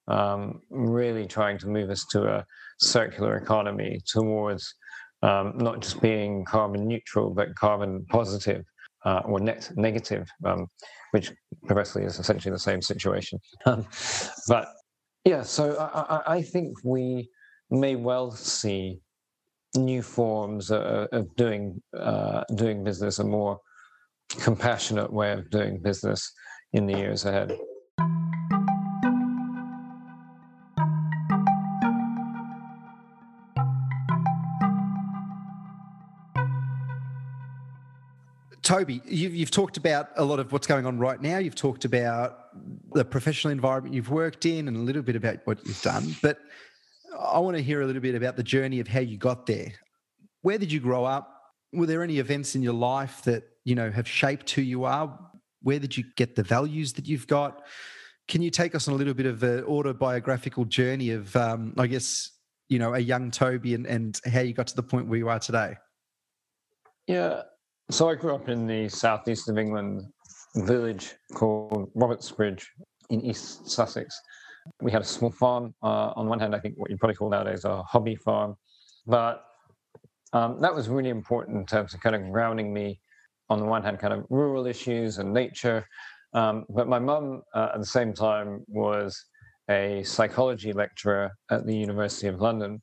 [0.08, 2.44] um, really trying to move us to a
[2.80, 4.74] circular economy towards
[5.22, 8.64] um, not just being carbon neutral, but carbon positive,
[9.04, 10.66] uh, or net negative, um,
[11.12, 11.32] which
[11.66, 13.40] perversely is essentially the same situation.
[13.66, 13.86] Um,
[14.48, 14.68] but
[15.24, 17.28] yeah, so I, I, think we
[17.70, 19.00] may well see
[19.76, 23.60] new forms of, of doing uh, doing business, a more
[24.28, 26.32] compassionate way of doing business,
[26.72, 27.56] in the years ahead.
[38.68, 41.38] Toby, you've, you've, talked about a lot of what's going on right now.
[41.38, 42.50] You've talked about
[42.92, 46.14] the professional environment you've worked in and a little bit about what you've done.
[46.20, 46.36] But
[47.18, 49.72] I want to hear a little bit about the journey of how you got there.
[50.42, 51.34] Where did you grow up?
[51.72, 55.18] Were there any events in your life that, you know, have shaped who you are?
[55.62, 57.62] Where did you get the values that you've got?
[58.28, 61.86] Can you take us on a little bit of an autobiographical journey of, um, I
[61.86, 62.32] guess,
[62.68, 65.30] you know, a young Toby and, and how you got to the point where you
[65.30, 65.76] are today?
[67.06, 67.44] Yeah,
[67.90, 70.02] so I grew up in the southeast of England,
[70.56, 72.64] village called Robertsbridge
[73.10, 74.20] in East Sussex.
[74.82, 75.74] We had a small farm.
[75.82, 78.56] Uh, on one hand, I think what you'd probably call nowadays a hobby farm,
[79.06, 79.44] but
[80.34, 83.00] um, that was really important in terms of kind of grounding me.
[83.50, 85.86] On the one hand, kind of rural issues and nature,
[86.34, 89.24] um, but my mum uh, at the same time was
[89.70, 92.82] a psychology lecturer at the University of London,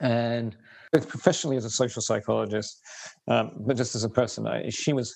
[0.00, 0.56] and
[0.92, 2.80] professionally as a social psychologist,
[3.28, 5.14] um, but just as a person, I, she was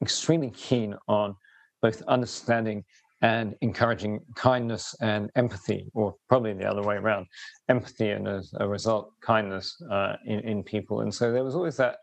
[0.00, 1.34] extremely keen on
[1.80, 2.84] both understanding
[3.22, 7.26] and encouraging kindness and empathy, or probably the other way around,
[7.68, 11.02] empathy and as a result, kindness uh, in, in people.
[11.02, 11.96] And so there was always that.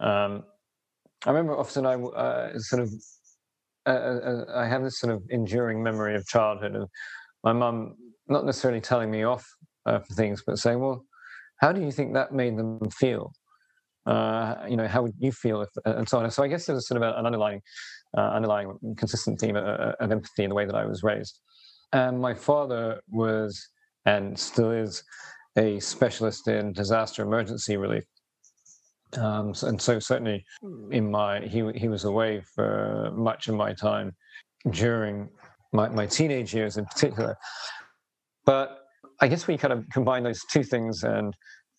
[0.00, 0.42] Um,
[1.24, 2.92] I remember often I uh, sort of,
[3.86, 6.90] uh, uh, I have this sort of enduring memory of childhood of
[7.44, 7.94] my mum
[8.26, 9.46] not necessarily telling me off
[9.86, 11.04] uh, for things, but saying, well,
[11.62, 13.32] how do you think that made them feel?
[14.04, 16.28] Uh, you know, how would you feel if, and so on.
[16.30, 17.62] So I guess there's sort of an underlying,
[18.18, 21.38] uh, underlying consistent theme of, of, empathy in the way that I was raised.
[21.92, 23.68] And my father was
[24.04, 25.04] and still is
[25.56, 28.04] a specialist in disaster emergency relief.
[29.16, 30.44] Um, and so certainly
[30.90, 34.16] in my he he was away for much of my time
[34.70, 35.28] during
[35.72, 37.36] my, my teenage years in particular.
[38.46, 38.81] But
[39.22, 41.34] I guess we kind of combine those two things and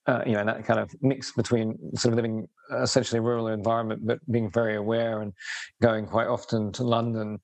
[0.08, 2.48] uh, you know and that kind of mix between sort of living
[2.82, 5.34] essentially a rural environment but being very aware and
[5.82, 7.40] going quite often to London.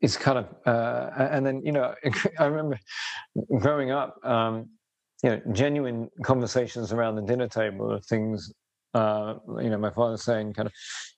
[0.00, 1.94] Is kind of uh, and then you know
[2.38, 2.78] I remember
[3.58, 4.68] growing up um,
[5.22, 8.52] you know genuine conversations around the dinner table of things
[8.94, 10.72] uh, you know my father saying kind of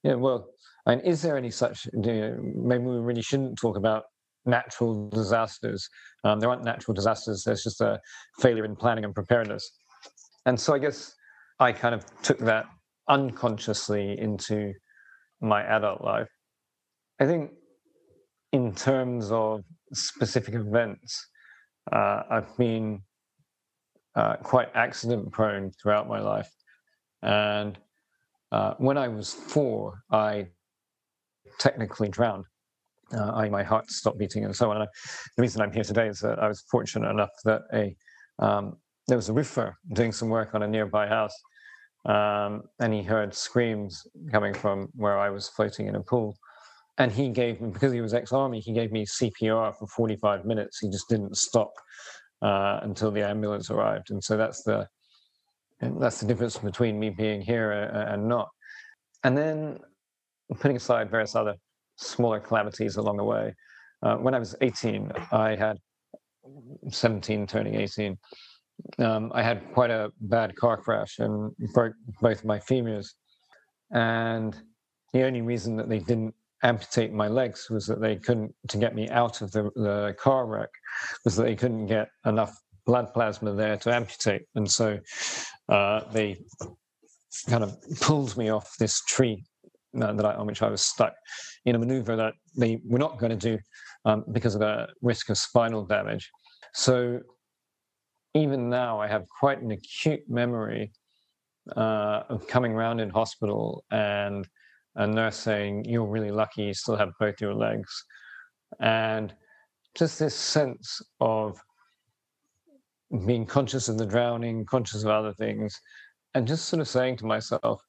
[0.05, 0.49] you know well
[0.87, 4.05] and is there any such you know, maybe we really shouldn't talk about
[4.47, 5.89] natural disasters.
[6.25, 7.43] Um, there aren't natural disasters.
[7.45, 8.01] There's just a
[8.41, 9.69] failure in planning and preparedness.
[10.47, 11.15] And so I guess
[11.59, 12.67] I kind of took that
[13.09, 14.73] unconsciously into
[15.41, 16.29] my adult life.
[17.21, 17.51] I think
[18.53, 21.29] in terms of specific events,
[21.93, 23.03] uh, I've been
[24.15, 26.51] uh, quite accident prone throughout my life.
[27.23, 27.79] And
[28.53, 30.49] uh, when I was four, I
[31.59, 32.45] technically drowned
[33.15, 34.81] uh, I, my heart stopped beating and so on.
[34.81, 34.89] And
[35.37, 37.97] the reason I'm here today is that I was fortunate enough that a
[38.39, 38.77] um,
[39.09, 41.35] there was a roofer doing some work on a nearby house,
[42.07, 46.37] um, and he heard screams coming from where I was floating in a pool.
[46.99, 50.79] And he gave me, because he was ex-army, he gave me CPR for 45 minutes.
[50.81, 51.71] He just didn't stop
[52.43, 54.11] uh, until the ambulance arrived.
[54.11, 54.89] And so that's the
[55.81, 58.49] that's the difference between me being here uh, and not.
[59.25, 59.79] And then
[60.59, 61.55] putting aside various other
[61.97, 63.55] smaller calamities along the way.
[64.03, 65.79] Uh, when I was 18, I had
[66.91, 68.19] 17 turning 18.
[68.99, 73.09] Um, I had quite a bad car crash and broke both my femurs.
[73.91, 74.57] And
[75.13, 78.95] the only reason that they didn't amputate my legs was that they couldn't, to get
[78.95, 80.71] me out of the, the car wreck,
[81.25, 82.55] was that they couldn't get enough
[82.85, 84.43] blood plasma there to amputate.
[84.55, 84.99] And so
[85.69, 86.39] uh, they
[87.49, 89.45] kind of pulled me off this tree
[90.01, 91.15] that I, on which I was stuck
[91.65, 93.59] in a maneuver that they were not going to do
[94.05, 96.31] um, because of the risk of spinal damage.
[96.75, 97.21] So
[98.35, 100.93] even now, I have quite an acute memory
[101.77, 104.47] uh, of coming around in hospital and
[104.97, 108.05] a nurse saying, You're really lucky you still have both your legs.
[108.81, 109.35] And
[109.95, 111.59] just this sense of
[113.27, 115.81] being conscious of the drowning, conscious of other things,
[116.35, 117.81] and just sort of saying to myself,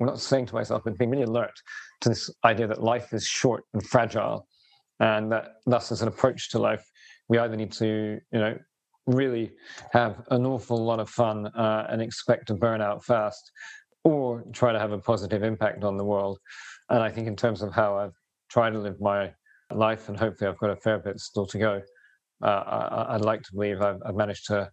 [0.00, 1.54] I'm not saying to myself, but being really alert
[2.02, 4.46] to this idea that life is short and fragile,
[5.00, 6.84] and that thus, as an approach to life,
[7.28, 8.58] we either need to, you know,
[9.06, 9.52] really
[9.92, 13.50] have an awful lot of fun uh, and expect to burn out fast,
[14.04, 16.38] or try to have a positive impact on the world.
[16.90, 18.14] And I think, in terms of how I've
[18.50, 19.32] tried to live my
[19.74, 21.82] life, and hopefully I've got a fair bit still to go,
[22.42, 22.46] uh,
[23.08, 24.70] I, would like to believe I've, I've, managed to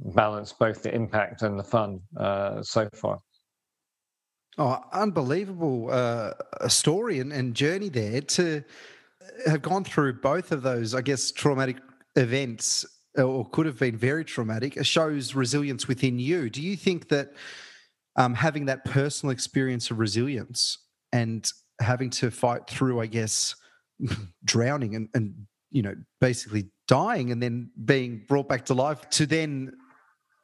[0.00, 3.18] balance both the impact and the fun uh, so far.
[4.58, 6.32] Oh, unbelievable uh,
[6.68, 8.62] story and, and, journey there to
[9.46, 11.78] have gone through both of those, I guess, traumatic
[12.16, 12.84] events,
[13.16, 16.50] or could have been very traumatic, shows resilience within you.
[16.50, 17.32] Do you think that
[18.16, 20.76] um, having that personal experience of resilience
[21.12, 21.50] and
[21.80, 23.54] having to fight through, I guess,
[24.44, 29.24] drowning and, and you know, basically dying and then being brought back to life to
[29.24, 29.72] then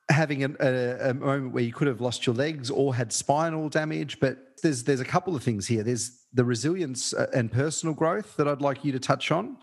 [0.08, 3.68] having a, a, a, moment where you could have lost your legs or had spinal
[3.68, 4.20] damage.
[4.20, 5.82] But there's there's a couple of things here.
[5.82, 9.56] There's the resilience uh, and personal growth that I'd like you to touch on,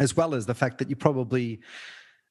[0.00, 1.60] as well as the fact that you probably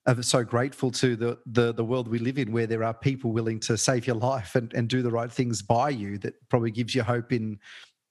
[0.05, 3.31] are so grateful to the, the the world we live in, where there are people
[3.31, 6.17] willing to save your life and, and do the right things by you.
[6.17, 7.59] That probably gives you hope in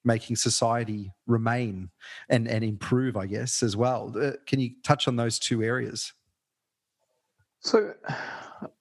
[0.04, 1.90] making society remain
[2.28, 4.14] and and improve, I guess, as well.
[4.18, 6.12] Uh, can you touch on those two areas?
[7.60, 7.92] So,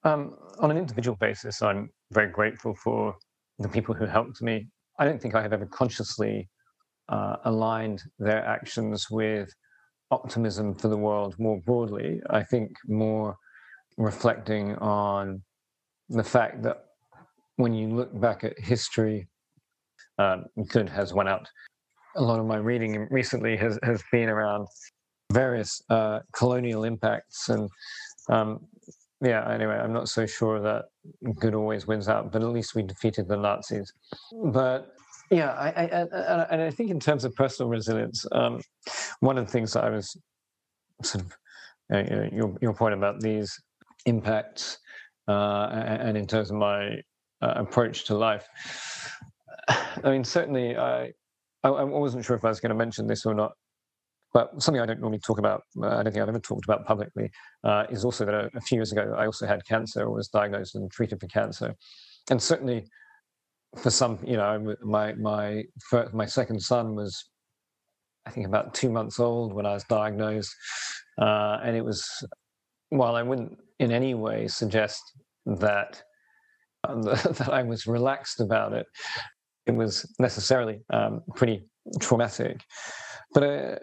[0.04, 3.16] um, on an individual basis, I'm very grateful for
[3.58, 4.68] the people who helped me.
[4.98, 6.48] I don't think I have ever consciously
[7.08, 9.50] uh, aligned their actions with
[10.10, 12.20] optimism for the world more broadly.
[12.30, 13.36] I think more
[13.96, 15.42] reflecting on
[16.08, 16.84] the fact that
[17.56, 19.28] when you look back at history,
[20.18, 21.48] um, good has went out.
[22.16, 24.68] A lot of my reading recently has, has been around
[25.32, 27.68] various uh, colonial impacts and
[28.28, 28.60] um,
[29.22, 30.86] yeah anyway i'm not so sure that
[31.38, 33.92] good always wins out but at least we defeated the nazis.
[34.52, 34.92] But
[35.30, 38.60] yeah i, I and i think in terms of personal resilience um,
[39.20, 40.16] one of the things that i was
[41.02, 41.32] sort of
[41.92, 43.52] uh, you know, your, your point about these
[44.06, 44.78] impacts
[45.28, 46.96] uh, and in terms of my
[47.42, 48.48] uh, approach to life
[49.68, 51.12] i mean certainly I,
[51.64, 53.52] I i wasn't sure if i was going to mention this or not
[54.36, 56.84] but something I don't normally talk about, uh, I don't think I've ever talked about
[56.84, 57.30] publicly,
[57.64, 60.74] uh, is also that a, a, few years ago I also had cancer, was diagnosed
[60.74, 61.74] and treated for cancer,
[62.30, 62.84] and certainly
[63.82, 67.30] for some, you know, my my first, my second son was,
[68.26, 70.54] I think, about two months old when I was diagnosed,
[71.18, 72.04] uh, and it was,
[72.90, 75.00] while I wouldn't in any way suggest
[75.46, 76.02] that
[76.86, 77.00] um,
[77.38, 78.84] that I was relaxed about it,
[79.64, 81.66] it was necessarily um, pretty
[82.00, 82.60] traumatic.
[83.32, 83.76] But uh,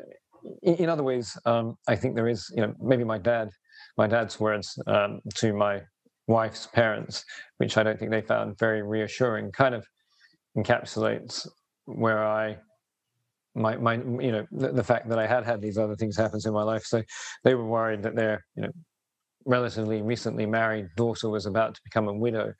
[0.61, 3.49] in, other ways, um, I think there is, you know, maybe my dad,
[3.98, 5.82] my dad's words um, to my
[6.28, 7.26] wife's parents,
[7.57, 9.86] which I don't think they found very reassuring, kind of
[10.57, 11.48] encapsulates
[11.86, 12.57] where I
[13.56, 16.40] my my you know the, the, fact that I had had these other things happen
[16.44, 16.84] in my life.
[16.86, 17.03] So
[17.44, 18.72] they were worried that their you know
[19.45, 22.53] relatively recently married daughter was about to become a widow.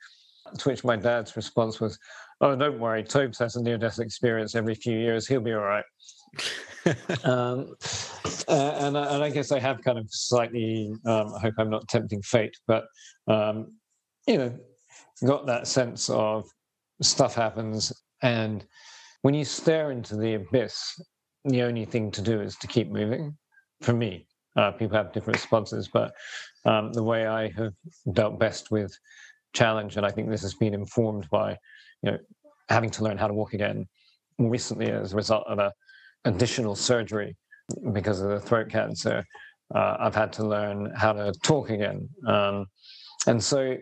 [0.58, 1.98] To which my dad's response was,
[2.40, 5.26] "Oh, don't worry, Tobes has a near-death experience every few years.
[5.26, 5.84] He'll be all right."
[7.24, 7.74] Um,
[8.48, 11.88] uh, and, and, I guess I have kind of slightly, um, I hope I'm not
[11.88, 12.84] tempting fate, but,
[13.26, 13.72] um,
[14.26, 14.58] you know,
[15.24, 16.44] got that sense of
[17.02, 17.92] stuff happens.
[18.22, 18.64] And
[19.22, 21.00] when you stare into the abyss,
[21.44, 23.36] the only thing to do is to keep moving.
[23.82, 26.12] For me, uh, people have different responses, but
[26.64, 27.72] um, the way I have
[28.12, 28.96] dealt best with
[29.52, 31.56] challenge, and I think this has been informed by,
[32.02, 32.18] you know,
[32.68, 33.86] having to learn how to walk again
[34.38, 35.72] more recently as a result of a
[36.24, 37.36] additional surgery
[37.92, 39.24] because of the throat cancer.
[39.74, 42.08] Uh, I've had to learn how to talk again.
[42.26, 42.66] Um,
[43.26, 43.76] and so,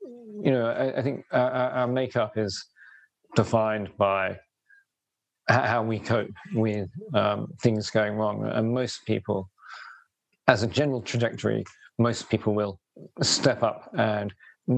[0.00, 2.64] you know, I, I think our, our, makeup is
[3.36, 4.38] defined by
[5.48, 8.44] how we cope with um, things going wrong.
[8.46, 9.48] And most people,
[10.48, 11.64] as a general trajectory,
[11.98, 12.80] most people will
[13.22, 14.32] step up and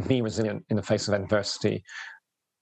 [0.06, 1.82] be resilient in the face of adversity,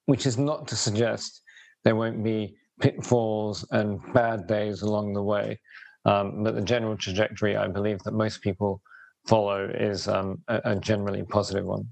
[0.06, 1.42] which is not to suggest
[1.84, 5.58] there won't be pitfalls and bad days along the way.
[6.04, 8.82] Um, but the general trajectory, I believe, that most people
[9.26, 11.86] follow is um, a, a, generally positive one.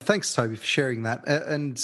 [0.00, 1.26] Thanks, Toby, for sharing that.
[1.26, 1.78] And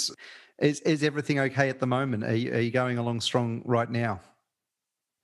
[0.59, 2.23] is, is everything okay at the moment?
[2.23, 4.21] Are you, are you going along strong right now?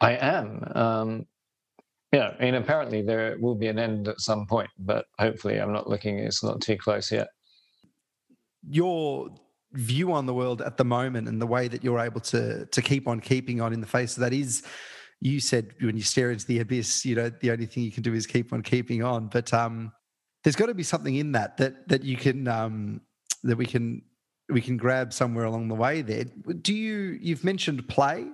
[0.01, 0.63] I am.
[0.73, 1.25] Um,
[2.11, 5.73] yeah, I mean, apparently there will be an end at some point, but hopefully I'm
[5.73, 7.27] not looking, it's not too close yet.
[8.67, 9.29] Your
[9.77, 12.81] view on the world at the moment and the way that you're able to to
[12.81, 14.17] keep on keeping on in the face.
[14.17, 14.63] Of that is
[15.21, 18.03] you said when you stare into the abyss you know the only thing you can
[18.03, 19.27] do is keep on keeping on.
[19.27, 19.91] But um
[20.43, 23.01] there's got to be something in that that that you can um
[23.43, 24.01] that we can
[24.49, 26.23] we can grab somewhere along the way there.
[26.23, 28.25] Do you you've mentioned play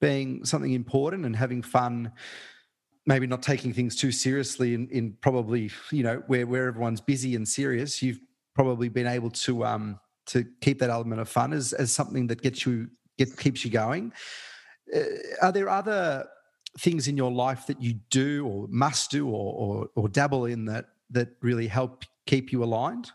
[0.00, 2.12] being something important and having fun
[3.06, 7.34] maybe not taking things too seriously in, in probably you know where where everyone's busy
[7.34, 8.02] and serious.
[8.02, 8.20] You've
[8.54, 12.42] probably been able to um to keep that element of fun as, as something that
[12.42, 12.88] gets you
[13.18, 14.12] get keeps you going.
[14.94, 15.00] Uh,
[15.42, 16.26] are there other
[16.78, 20.66] things in your life that you do or must do or, or, or dabble in
[20.66, 23.10] that that really help keep you aligned?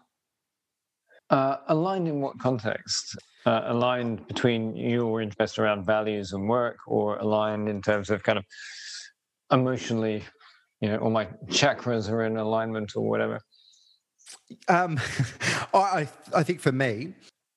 [1.29, 3.17] Uh, aligned in what context?
[3.45, 8.37] Uh, aligned between your interest around values and work, or aligned in terms of kind
[8.37, 8.45] of
[9.51, 10.23] emotionally,
[10.79, 13.39] you know, all my chakras are in alignment or whatever?
[14.67, 14.99] Um,
[15.73, 17.13] I I think for me,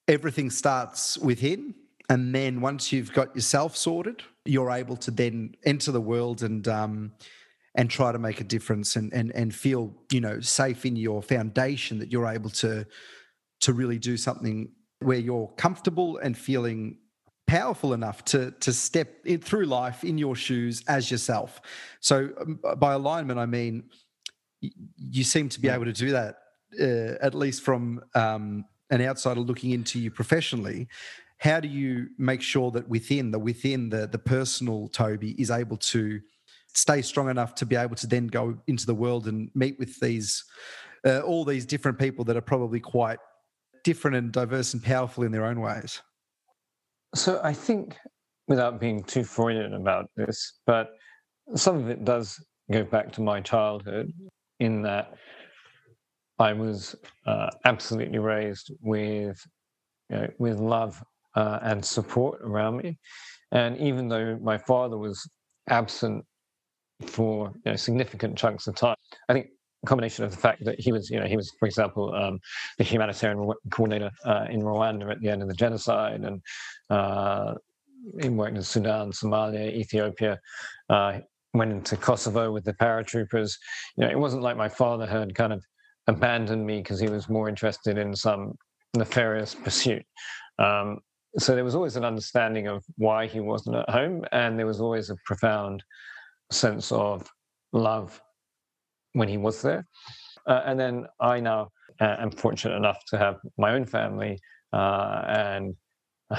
[0.09, 1.75] everything starts within,
[2.09, 6.67] and then once you've got yourself sorted, you're able to then enter the world and
[6.69, 7.13] um,
[7.75, 11.23] and try to make a difference and and and feel you know safe in your
[11.23, 12.87] foundation that you're able to
[13.61, 14.71] to really do something
[15.01, 16.99] where you're comfortable and feeling
[17.47, 21.61] powerful enough to to step in, through life in your shoes as yourself.
[22.01, 23.85] So um, by alignment, I mean
[24.61, 26.37] you seem to be able to do that
[26.81, 30.89] uh, at least from um, an outsider looking into you professionally.
[31.39, 35.77] How do you make sure that within the within the the personal Toby is able
[35.79, 36.21] to
[36.75, 39.99] stay strong enough to be able to then go into the world and meet with
[40.01, 40.45] these
[41.07, 43.19] uh, all these different people that are probably quite
[43.85, 46.03] different and diverse and powerful in their own ways?
[47.15, 47.97] So I think,
[48.49, 50.95] without being too Freudian about this, but
[51.55, 52.43] some of it does
[52.73, 54.13] go back to my childhood
[54.61, 55.15] in that
[56.39, 56.97] I was
[57.27, 59.39] uh, absolutely raised with,
[60.11, 61.03] you know, with love
[61.35, 62.99] uh, and support around me.
[63.53, 65.29] And even though my father was
[65.69, 66.25] absent
[67.07, 68.97] for you know, significant chunks of time,
[69.29, 69.49] I think
[69.87, 72.41] combination of the fact that he was, you know, he was, for example, um,
[72.79, 76.43] the humanitarian coordinator uh, in Rwanda at the end of the genocide, and
[76.91, 77.55] uh,
[78.21, 80.41] he worked in Sudan, Somalia, Ethiopia.
[80.89, 81.21] Uh,
[81.53, 83.57] went into Kosovo with the paratroopers.
[83.97, 85.65] You know, it wasn't like my father had kind of
[86.07, 88.55] abandoned me because he was more interested in some
[88.95, 90.05] nefarious pursuit.
[90.59, 90.99] Um,
[91.39, 94.81] so there was always an understanding of why he wasn't at home, and there was
[94.81, 95.83] always a profound
[96.53, 97.29] sense of
[97.73, 98.21] love
[99.15, 99.87] when he was there.
[100.47, 101.71] Uh, and then I now
[102.01, 104.39] uh, am fortunate enough to have my own family,
[104.73, 105.75] uh, and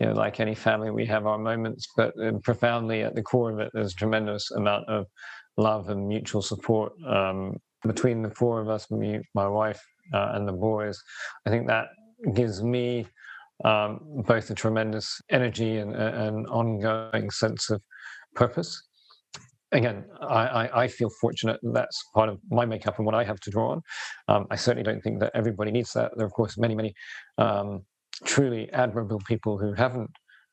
[0.00, 3.60] you know, like any family, we have our moments, but profoundly at the core of
[3.60, 5.06] it, there's a tremendous amount of
[5.56, 9.80] love and mutual support um, between the four of us, me, my wife,
[10.12, 11.00] uh, and the boys.
[11.46, 11.88] I think that
[12.34, 13.06] gives me
[13.64, 17.82] um, both a tremendous energy and an ongoing sense of
[18.34, 18.88] purpose
[19.72, 23.40] again, I, I, feel fortunate that that's part of my makeup and what I have
[23.40, 23.82] to draw on.
[24.28, 26.12] Um, I certainly don't think that everybody needs that.
[26.16, 26.94] There are, of course, many, many
[27.36, 27.84] um,
[28.24, 30.10] truly admirable people who haven't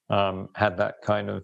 [0.10, 1.44] um, had that kind of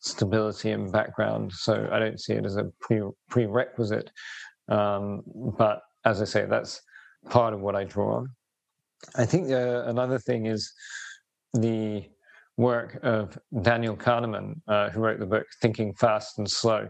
[0.00, 1.52] stability and background.
[1.52, 4.10] So I don't see it as a pre- prerequisite.
[4.72, 5.22] Um,
[5.58, 6.80] but as I say, that's
[7.28, 8.28] part of what I draw on.
[9.16, 10.72] I think uh, another thing is
[11.54, 12.04] the
[12.56, 16.88] work of Daniel Kahneman, uh, who wrote the book Thinking Fast and Slow.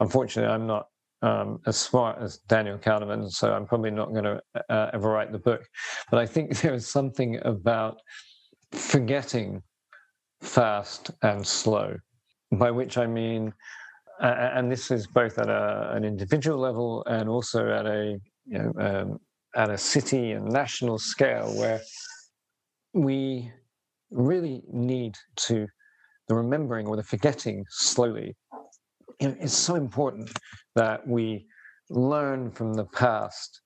[0.00, 0.86] Unfortunately, I'm not
[1.22, 5.32] um, as smart as Daniel Kahneman, so I'm probably not going to uh, ever write
[5.32, 5.62] the book.
[6.10, 7.98] But I think there is something about
[8.72, 9.62] forgetting
[10.40, 11.96] fast and slow,
[12.50, 13.54] by which I mean,
[14.22, 18.58] uh, and this is both at a, an individual level and also at a you
[18.58, 19.18] know um,
[19.54, 21.80] at a city and national scale, where
[22.94, 23.50] we
[24.10, 25.66] really need to
[26.28, 28.34] the remembering or the forgetting slowly.
[29.20, 30.30] It's so important
[30.74, 31.46] that we
[31.90, 33.60] learn from the past,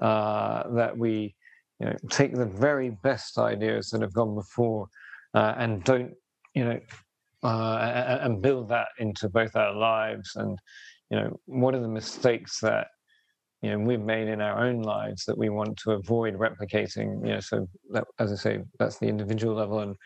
[0.00, 1.34] uh, that we
[1.78, 4.86] you know, take the very best ideas that have gone before
[5.34, 6.12] uh, and don't,
[6.54, 6.80] you know,
[7.42, 10.32] uh, and build that into both our lives.
[10.36, 10.58] And,
[11.10, 12.88] you know, what are the mistakes that
[13.62, 17.34] you know we've made in our own lives that we want to avoid replicating you
[17.34, 19.80] know so that, as i say that's the individual level.
[19.80, 19.96] And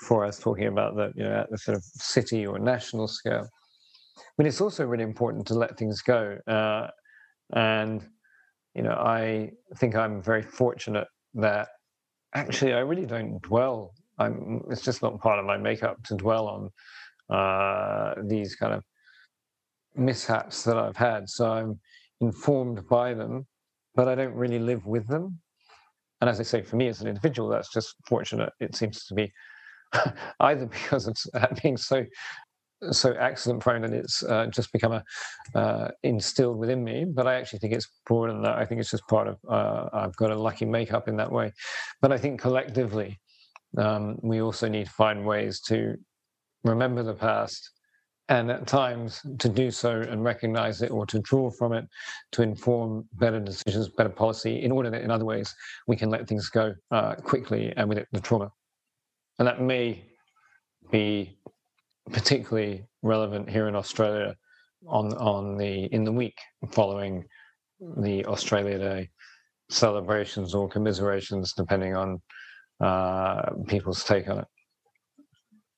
[0.00, 3.08] before i was talking about that you know at the sort of city or national
[3.08, 3.46] scale
[4.36, 6.38] but it's also really important to let things go.
[6.46, 6.88] Uh,
[7.54, 8.04] and
[8.74, 11.68] you know i think i'm very fortunate that
[12.34, 16.46] actually i really don't dwell i'm it's just not part of my makeup to dwell
[16.48, 16.70] on
[17.36, 18.82] uh, these kind of
[19.96, 21.80] mishaps that i've had so i'm
[22.20, 23.46] informed by them,
[23.94, 25.38] but I don't really live with them.
[26.20, 28.52] And as I say, for me as an individual, that's just fortunate.
[28.60, 29.32] It seems to be
[30.40, 31.16] either because of
[31.62, 32.04] being so
[32.90, 35.02] so accident prone and it's uh, just become a
[35.58, 37.06] uh, instilled within me.
[37.06, 38.58] But I actually think it's broader than that.
[38.58, 41.52] I think it's just part of uh, I've got a lucky makeup in that way.
[42.02, 43.18] But I think collectively,
[43.78, 45.96] um, we also need to find ways to
[46.64, 47.70] remember the past
[48.28, 51.84] and at times to do so and recognize it or to draw from it
[52.32, 55.54] to inform better decisions, better policy, in order that in other ways
[55.86, 58.50] we can let things go uh, quickly and with it the trauma.
[59.38, 60.04] And that may
[60.90, 61.38] be
[62.12, 64.36] particularly relevant here in Australia
[64.86, 66.36] on on the in the week
[66.70, 67.24] following
[67.98, 69.10] the Australia Day
[69.70, 72.20] celebrations or commiserations, depending on
[72.84, 74.48] uh, people's take on it.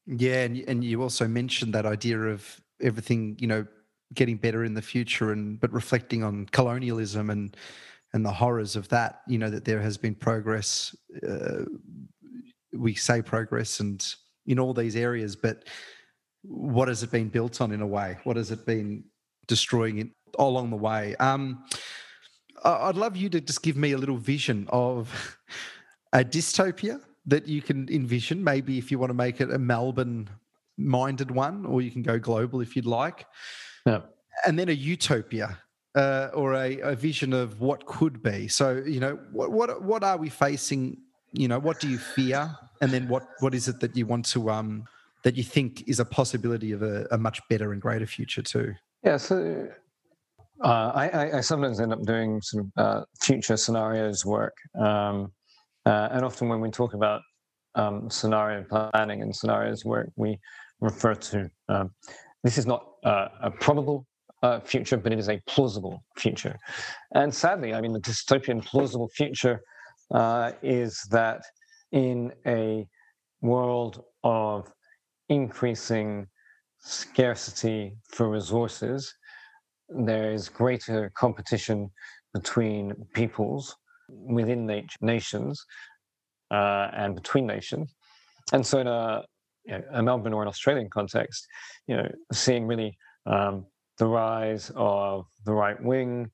[0.06, 3.66] Yeah, and and you also mentioned that idea of everything, you know,
[4.14, 7.56] getting better in the future, and but reflecting on colonialism and
[8.12, 9.22] and the horrors of that.
[9.28, 10.94] You know that there has been progress.
[11.28, 11.64] Uh,
[12.72, 14.04] we say progress, and
[14.46, 15.64] in all these areas, but
[16.42, 18.18] what has it been built on in a way?
[18.24, 19.04] What has it been
[19.46, 20.08] destroying it
[20.38, 21.16] along the way?
[21.16, 21.64] Um,
[22.64, 25.38] I'd love you to just give me a little vision of
[26.12, 28.42] a dystopia that you can envision.
[28.42, 30.28] Maybe if you want to make it a Melbourne
[30.76, 33.26] minded one, or you can go global if you'd like.
[33.84, 34.00] Yeah.
[34.46, 35.58] And then a utopia
[35.96, 38.48] uh, or a, a, vision of what could be.
[38.48, 40.98] So, you know, what, what what are we facing?
[41.32, 42.54] You know, what do you fear?
[42.82, 44.84] And then what what is it that you want to um
[45.24, 48.74] that you think is a possibility of a, a much better and greater future too?
[49.02, 49.16] Yeah.
[49.16, 49.68] So.
[50.58, 55.30] Uh, I, I, sometimes end up doing some uh, future scenarios work, um,
[55.86, 57.22] uh, and often when we talk about
[57.74, 60.38] um, scenario planning and scenarios where we
[60.80, 61.90] refer to um,
[62.46, 64.06] this is not uh, a probable
[64.42, 66.56] uh, future, but it is a plausible future.
[67.14, 69.60] And sadly, I mean, the dystopian plausible future
[70.14, 71.42] uh, is that
[71.92, 72.86] in a
[73.40, 74.72] world of
[75.28, 76.26] increasing
[76.78, 79.12] scarcity for resources,
[79.88, 81.90] there is greater competition
[82.34, 83.76] between peoples
[84.08, 85.64] within nations
[86.50, 87.94] uh, and between nations.
[88.52, 89.24] And so, in a,
[89.64, 91.46] you know, a Melbourne or an Australian context,
[91.86, 92.96] you know, seeing really
[93.26, 93.66] um,
[93.98, 96.30] the rise of the right wing,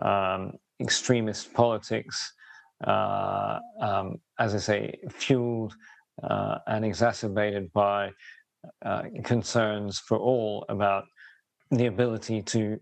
[0.00, 2.32] um, extremist politics,
[2.86, 5.74] uh, um, as I say, fueled
[6.22, 8.10] uh, and exacerbated by
[8.84, 11.04] uh, concerns for all about
[11.70, 12.78] the ability to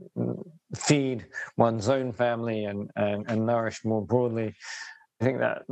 [0.77, 4.55] feed one's own family and, and, and nourish more broadly.
[5.21, 5.63] I think that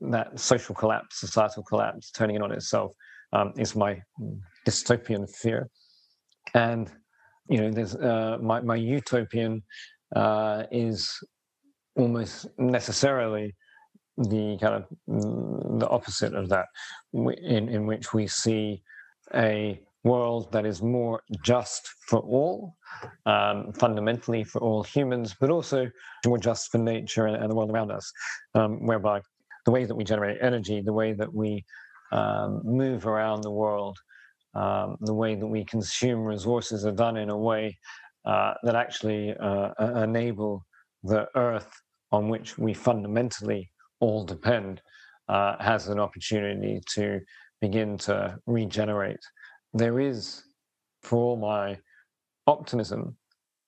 [0.00, 2.92] that social collapse, societal collapse, turning in on itself,
[3.32, 4.02] um, is my
[4.66, 5.70] dystopian fear.
[6.54, 6.90] And
[7.48, 9.62] you know, there's uh, my my utopian
[10.14, 11.18] uh, is
[11.96, 13.54] almost necessarily
[14.16, 16.66] the kind of mm, the opposite of that,
[17.12, 18.82] in in which we see
[19.34, 22.76] a world that is more just for all,
[23.26, 25.90] um, fundamentally for all humans, but also
[26.26, 28.10] more just for nature and, and the world around us,
[28.54, 29.20] um, whereby
[29.64, 31.64] the way that we generate energy, the way that we
[32.12, 33.98] um, move around the world,
[34.54, 37.76] um, the way that we consume resources are done in a way
[38.24, 39.70] uh, that actually uh,
[40.02, 40.64] enable
[41.02, 41.70] the earth
[42.12, 43.70] on which we fundamentally
[44.00, 44.80] all depend
[45.28, 47.20] uh, has an opportunity to
[47.60, 49.20] begin to regenerate
[49.72, 50.42] there is,
[51.02, 51.78] for all my
[52.46, 53.16] optimism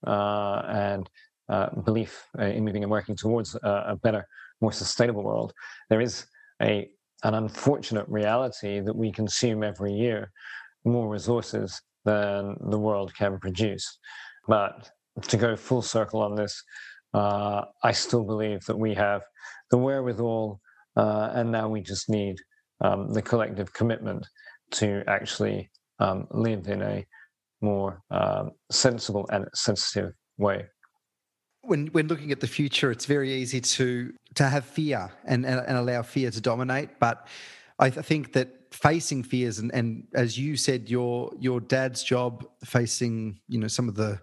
[0.06, 1.09] uh, and
[1.48, 4.27] uh, belief uh, in moving and working towards a, better,
[4.60, 5.52] more sustainable world,
[5.89, 6.27] there is
[6.62, 6.89] a
[7.22, 10.31] an unfortunate reality that we consume every year
[10.85, 13.98] more resources than the world can produce.
[14.48, 14.90] But
[15.28, 16.62] to go full circle on this,
[17.12, 19.22] uh, I still believe that we have
[19.70, 20.60] the wherewithal,
[20.97, 22.36] uh, and now we just need
[22.81, 24.27] um, the collective commitment
[24.72, 25.70] to actually
[26.01, 27.06] um, live in a
[27.60, 30.66] more um, sensible and sensitive way.
[31.62, 35.60] When, when looking at the future, it's very easy to to have fear and, and,
[35.66, 36.98] and allow fear to dominate.
[36.98, 37.28] But
[37.78, 43.40] I think that facing fears and, and as you said, your your dad's job facing
[43.48, 44.20] you know some of the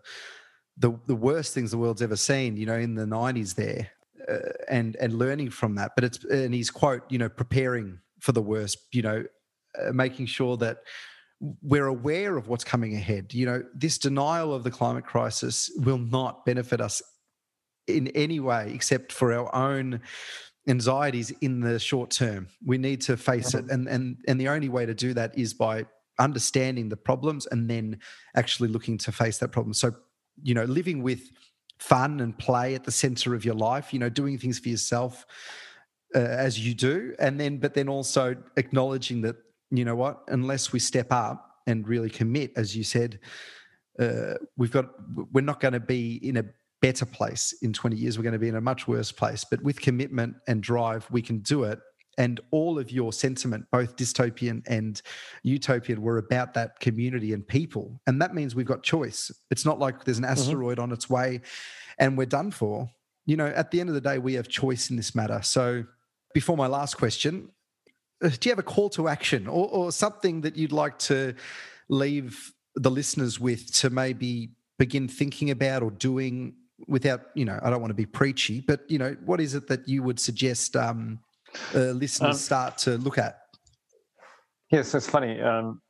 [0.78, 3.90] the, the worst things the world's ever seen, you know, in the '90s there,
[4.30, 5.92] uh, and and learning from that.
[5.96, 9.24] But it's and he's quote, you know, preparing for the worst, you know,
[9.80, 10.80] uh, making sure that
[11.40, 13.34] we're aware of what's coming ahead.
[13.34, 17.02] You know, this denial of the climate crisis will not benefit us
[17.88, 20.02] in any way except for our own
[20.68, 22.48] anxieties in the short term.
[22.66, 23.70] We need to face it.
[23.70, 25.86] And and and the only way to do that is by
[26.20, 28.00] understanding the problems and then
[28.36, 29.74] actually looking to face that problem.
[29.74, 29.96] So,
[30.42, 31.30] you know, living with
[31.78, 35.26] fun and play at the center of your life, you know, doing things for yourself
[36.16, 39.36] uh, as you do and then but then also acknowledging that
[39.72, 40.24] you know what?
[40.28, 43.20] Unless we step up and really commit, as you said,
[44.00, 44.86] uh, we've got
[45.34, 46.46] we're not going to be in a
[46.82, 48.18] better place in 20 years.
[48.18, 49.44] We're going to be in a much worse place.
[49.44, 51.80] But with commitment and drive, we can do it.
[52.20, 55.00] And all of your sentiment, both dystopian and
[55.44, 58.02] utopian, were about that community and people.
[58.08, 59.32] And that means we've got choice.
[59.52, 60.32] It's not like there's an mm-hmm.
[60.32, 60.84] asteroid mm-hmm.
[60.84, 61.42] on its way
[62.00, 62.90] and we're done for.
[63.26, 65.42] You know, at the end of the day, we have choice in this matter.
[65.44, 65.84] So,
[66.34, 67.50] before my last question,
[68.22, 71.36] do you have a call to action or, or something that you'd like to
[71.90, 76.54] leave the listeners with to maybe begin thinking about or doing
[76.88, 79.68] without you know i don't want to be preachy but you know what is it
[79.68, 81.20] that you would suggest um,
[81.74, 83.40] uh, listeners um, start to look at?
[84.72, 85.82] Yes it's funny um,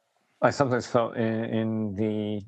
[0.42, 2.42] i sometimes felt in, in, the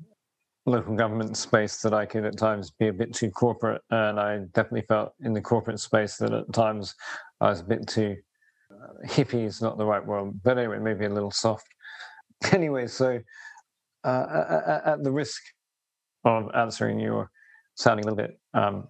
[0.66, 4.38] local government space that I could at times be a bit too corporate, and I
[4.52, 6.94] definitely felt in the corporate space that at times
[7.40, 8.29] I was a bit too uh,
[9.06, 11.66] hippie is not the right word, but anyway, maybe a little soft.
[12.52, 13.20] Anyway, so
[14.02, 15.42] uh, at the risk
[16.24, 17.30] of answering your
[17.74, 18.88] sounding a little bit um,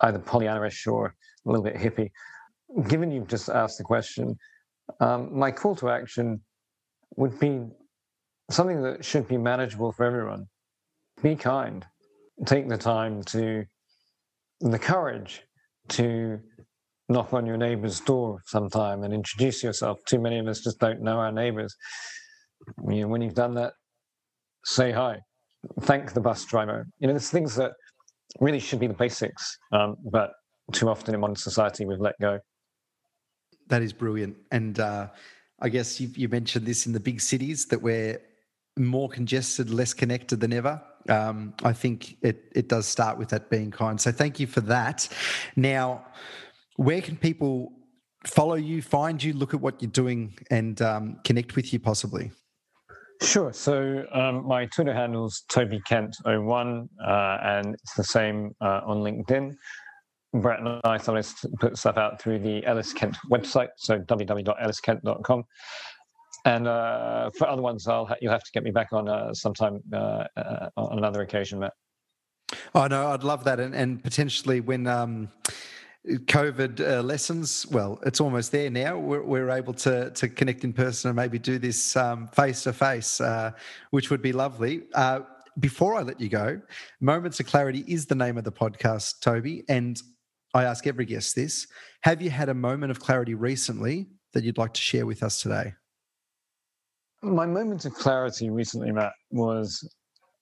[0.00, 1.14] either Pollyanna-ish or
[1.44, 2.10] a little bit hippie,
[2.88, 4.38] given you've just asked the question,
[5.00, 6.40] um, my call to action
[7.16, 7.60] would be
[8.50, 10.46] something that should be manageable for everyone
[11.22, 11.84] be kind.
[12.46, 13.64] Take the time to,
[14.60, 15.42] the courage
[15.90, 16.40] to
[17.08, 19.98] knock on your neighbor's door sometime and introduce yourself.
[20.06, 21.74] Too many of us just don't know our neighbors.
[22.88, 23.72] You know, when you've done that,
[24.64, 25.18] say hi,
[25.80, 26.86] thank the bus driver.
[26.98, 27.72] You know, there's things that
[28.40, 30.32] really should be the basics, um, but
[30.72, 32.38] too often in modern society we've let go.
[33.68, 34.36] That is brilliant.
[34.50, 35.08] And uh,
[35.60, 38.20] I guess you, you mentioned this in the big cities that we're
[38.78, 43.50] more congested, less connected than ever um, I think it it does start with that
[43.50, 44.00] being kind.
[44.00, 45.08] So thank you for that.
[45.56, 46.04] Now,
[46.76, 47.72] where can people
[48.26, 52.30] follow you, find you, look at what you're doing, and um, connect with you possibly?
[53.22, 53.52] Sure.
[53.52, 58.98] So um, my Twitter handle is Toby Kent01, uh, and it's the same uh, on
[58.98, 59.56] LinkedIn.
[60.34, 65.44] Brett and I sometimes put stuff out through the Ellis Kent website, so www.elliskent.com.
[66.44, 69.32] And uh, for other ones, I'll ha- you'll have to get me back on uh,
[69.32, 71.74] sometime uh, uh on another occasion, Matt.
[72.74, 75.28] Oh no, I'd love that, and, and potentially when um,
[76.06, 78.98] COVID uh, lessons, well, it's almost there now.
[78.98, 81.96] We're, we're, able to to connect in person and maybe do this
[82.32, 83.20] face to face,
[83.90, 84.82] which would be lovely.
[84.94, 85.20] Uh,
[85.60, 86.60] before I let you go,
[87.00, 90.02] Moments of Clarity is the name of the podcast, Toby, and
[90.54, 91.68] I ask every guest this:
[92.02, 95.40] Have you had a moment of clarity recently that you'd like to share with us
[95.40, 95.74] today?
[97.22, 99.88] my moment of clarity recently, Matt, was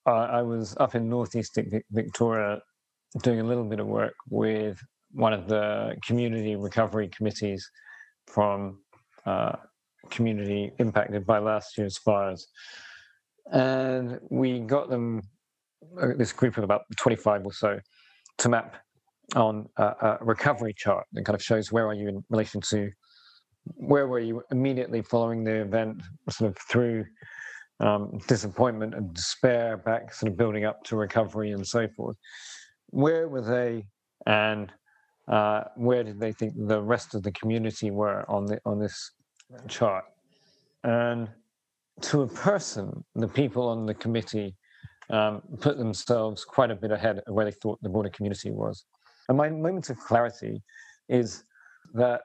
[0.06, 1.58] uh, I was up in northeast
[1.90, 2.60] Victoria
[3.22, 4.80] doing a little bit of work with
[5.12, 7.68] one of the community recovery committees
[8.26, 8.78] from
[9.26, 9.52] uh,
[10.10, 12.48] community impacted by last year's fires.
[13.52, 15.22] And we got them,
[16.00, 17.80] uh, this group of about 25 or so,
[18.38, 18.76] to map
[19.36, 22.90] on a, a recovery chart that kind of shows where are you in relation to
[23.74, 27.04] where were you immediately following the event, sort of through
[27.80, 32.16] um, disappointment and despair, back sort of building up to recovery and so forth?
[32.88, 33.86] Where were they,
[34.26, 34.72] and
[35.30, 39.12] uh, where did they think the rest of the community were on the on this
[39.68, 40.04] chart?
[40.84, 41.28] And
[42.02, 44.56] to a person, the people on the committee
[45.10, 48.84] um, put themselves quite a bit ahead of where they thought the broader community was.
[49.28, 50.62] And my moment of clarity
[51.08, 51.44] is
[51.94, 52.22] that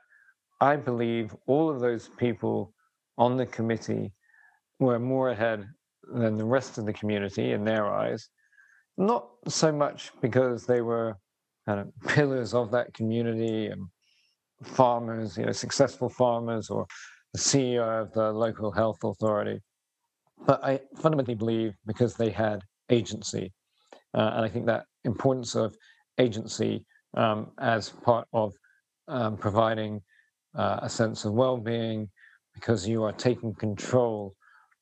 [0.62, 2.74] I believe all of those people
[3.18, 4.14] on the committee
[4.80, 5.68] were more ahead
[6.14, 8.30] than the rest of the community in their eyes,
[8.98, 11.18] not so much because they were
[11.66, 13.88] kind of pillars of that community and
[14.64, 16.86] farmers, you know, successful farmers or
[17.34, 19.60] the CEO of the local health authority,
[20.46, 23.52] but I fundamentally believe because they had agency.
[24.14, 25.76] Uh, and I think that importance of
[26.18, 26.86] agency
[27.16, 28.54] um, as part of
[29.08, 30.02] um, providing
[30.58, 32.10] uh, a sense of well-being
[32.54, 34.34] because you are taking control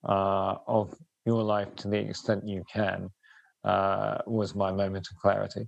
[0.07, 0.93] uh, of
[1.25, 3.09] your life to the extent you can
[3.63, 5.67] uh, was my moment of clarity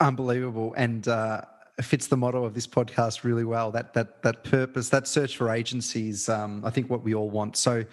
[0.00, 1.42] unbelievable and uh,
[1.80, 5.50] fits the motto of this podcast really well that that that purpose that search for
[5.50, 7.84] agencies um, i think what we all want so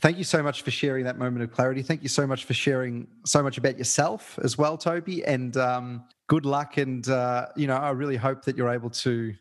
[0.00, 1.82] Thank you so much for sharing that moment of clarity.
[1.82, 5.24] Thank you so much for sharing so much about yourself as well, Toby.
[5.24, 6.76] And um, good luck.
[6.76, 9.34] And uh, you know, I really hope that you're able to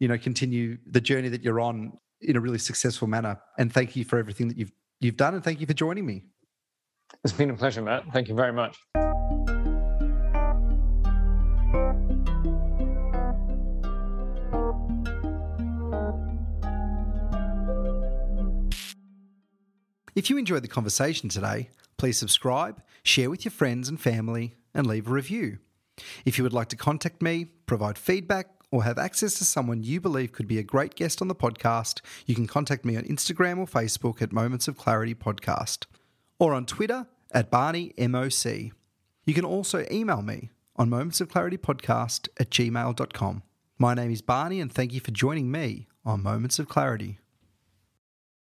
[0.00, 3.40] you know continue the journey that you're on in a really successful manner.
[3.58, 6.24] And thank you for everything that you've you've done, and thank you for joining me.
[7.22, 8.04] It's been a pleasure, Matt.
[8.12, 8.76] Thank you very much.
[20.16, 21.68] If you enjoyed the conversation today,
[21.98, 25.58] please subscribe, share with your friends and family, and leave a review.
[26.24, 30.00] If you would like to contact me, provide feedback, or have access to someone you
[30.00, 33.58] believe could be a great guest on the podcast, you can contact me on Instagram
[33.58, 35.84] or Facebook at Moments of Clarity Podcast
[36.38, 38.72] or on Twitter at Barney MOC.
[39.26, 43.42] You can also email me on Moments of Clarity Podcast at gmail.com.
[43.78, 47.18] My name is Barney and thank you for joining me on Moments of Clarity.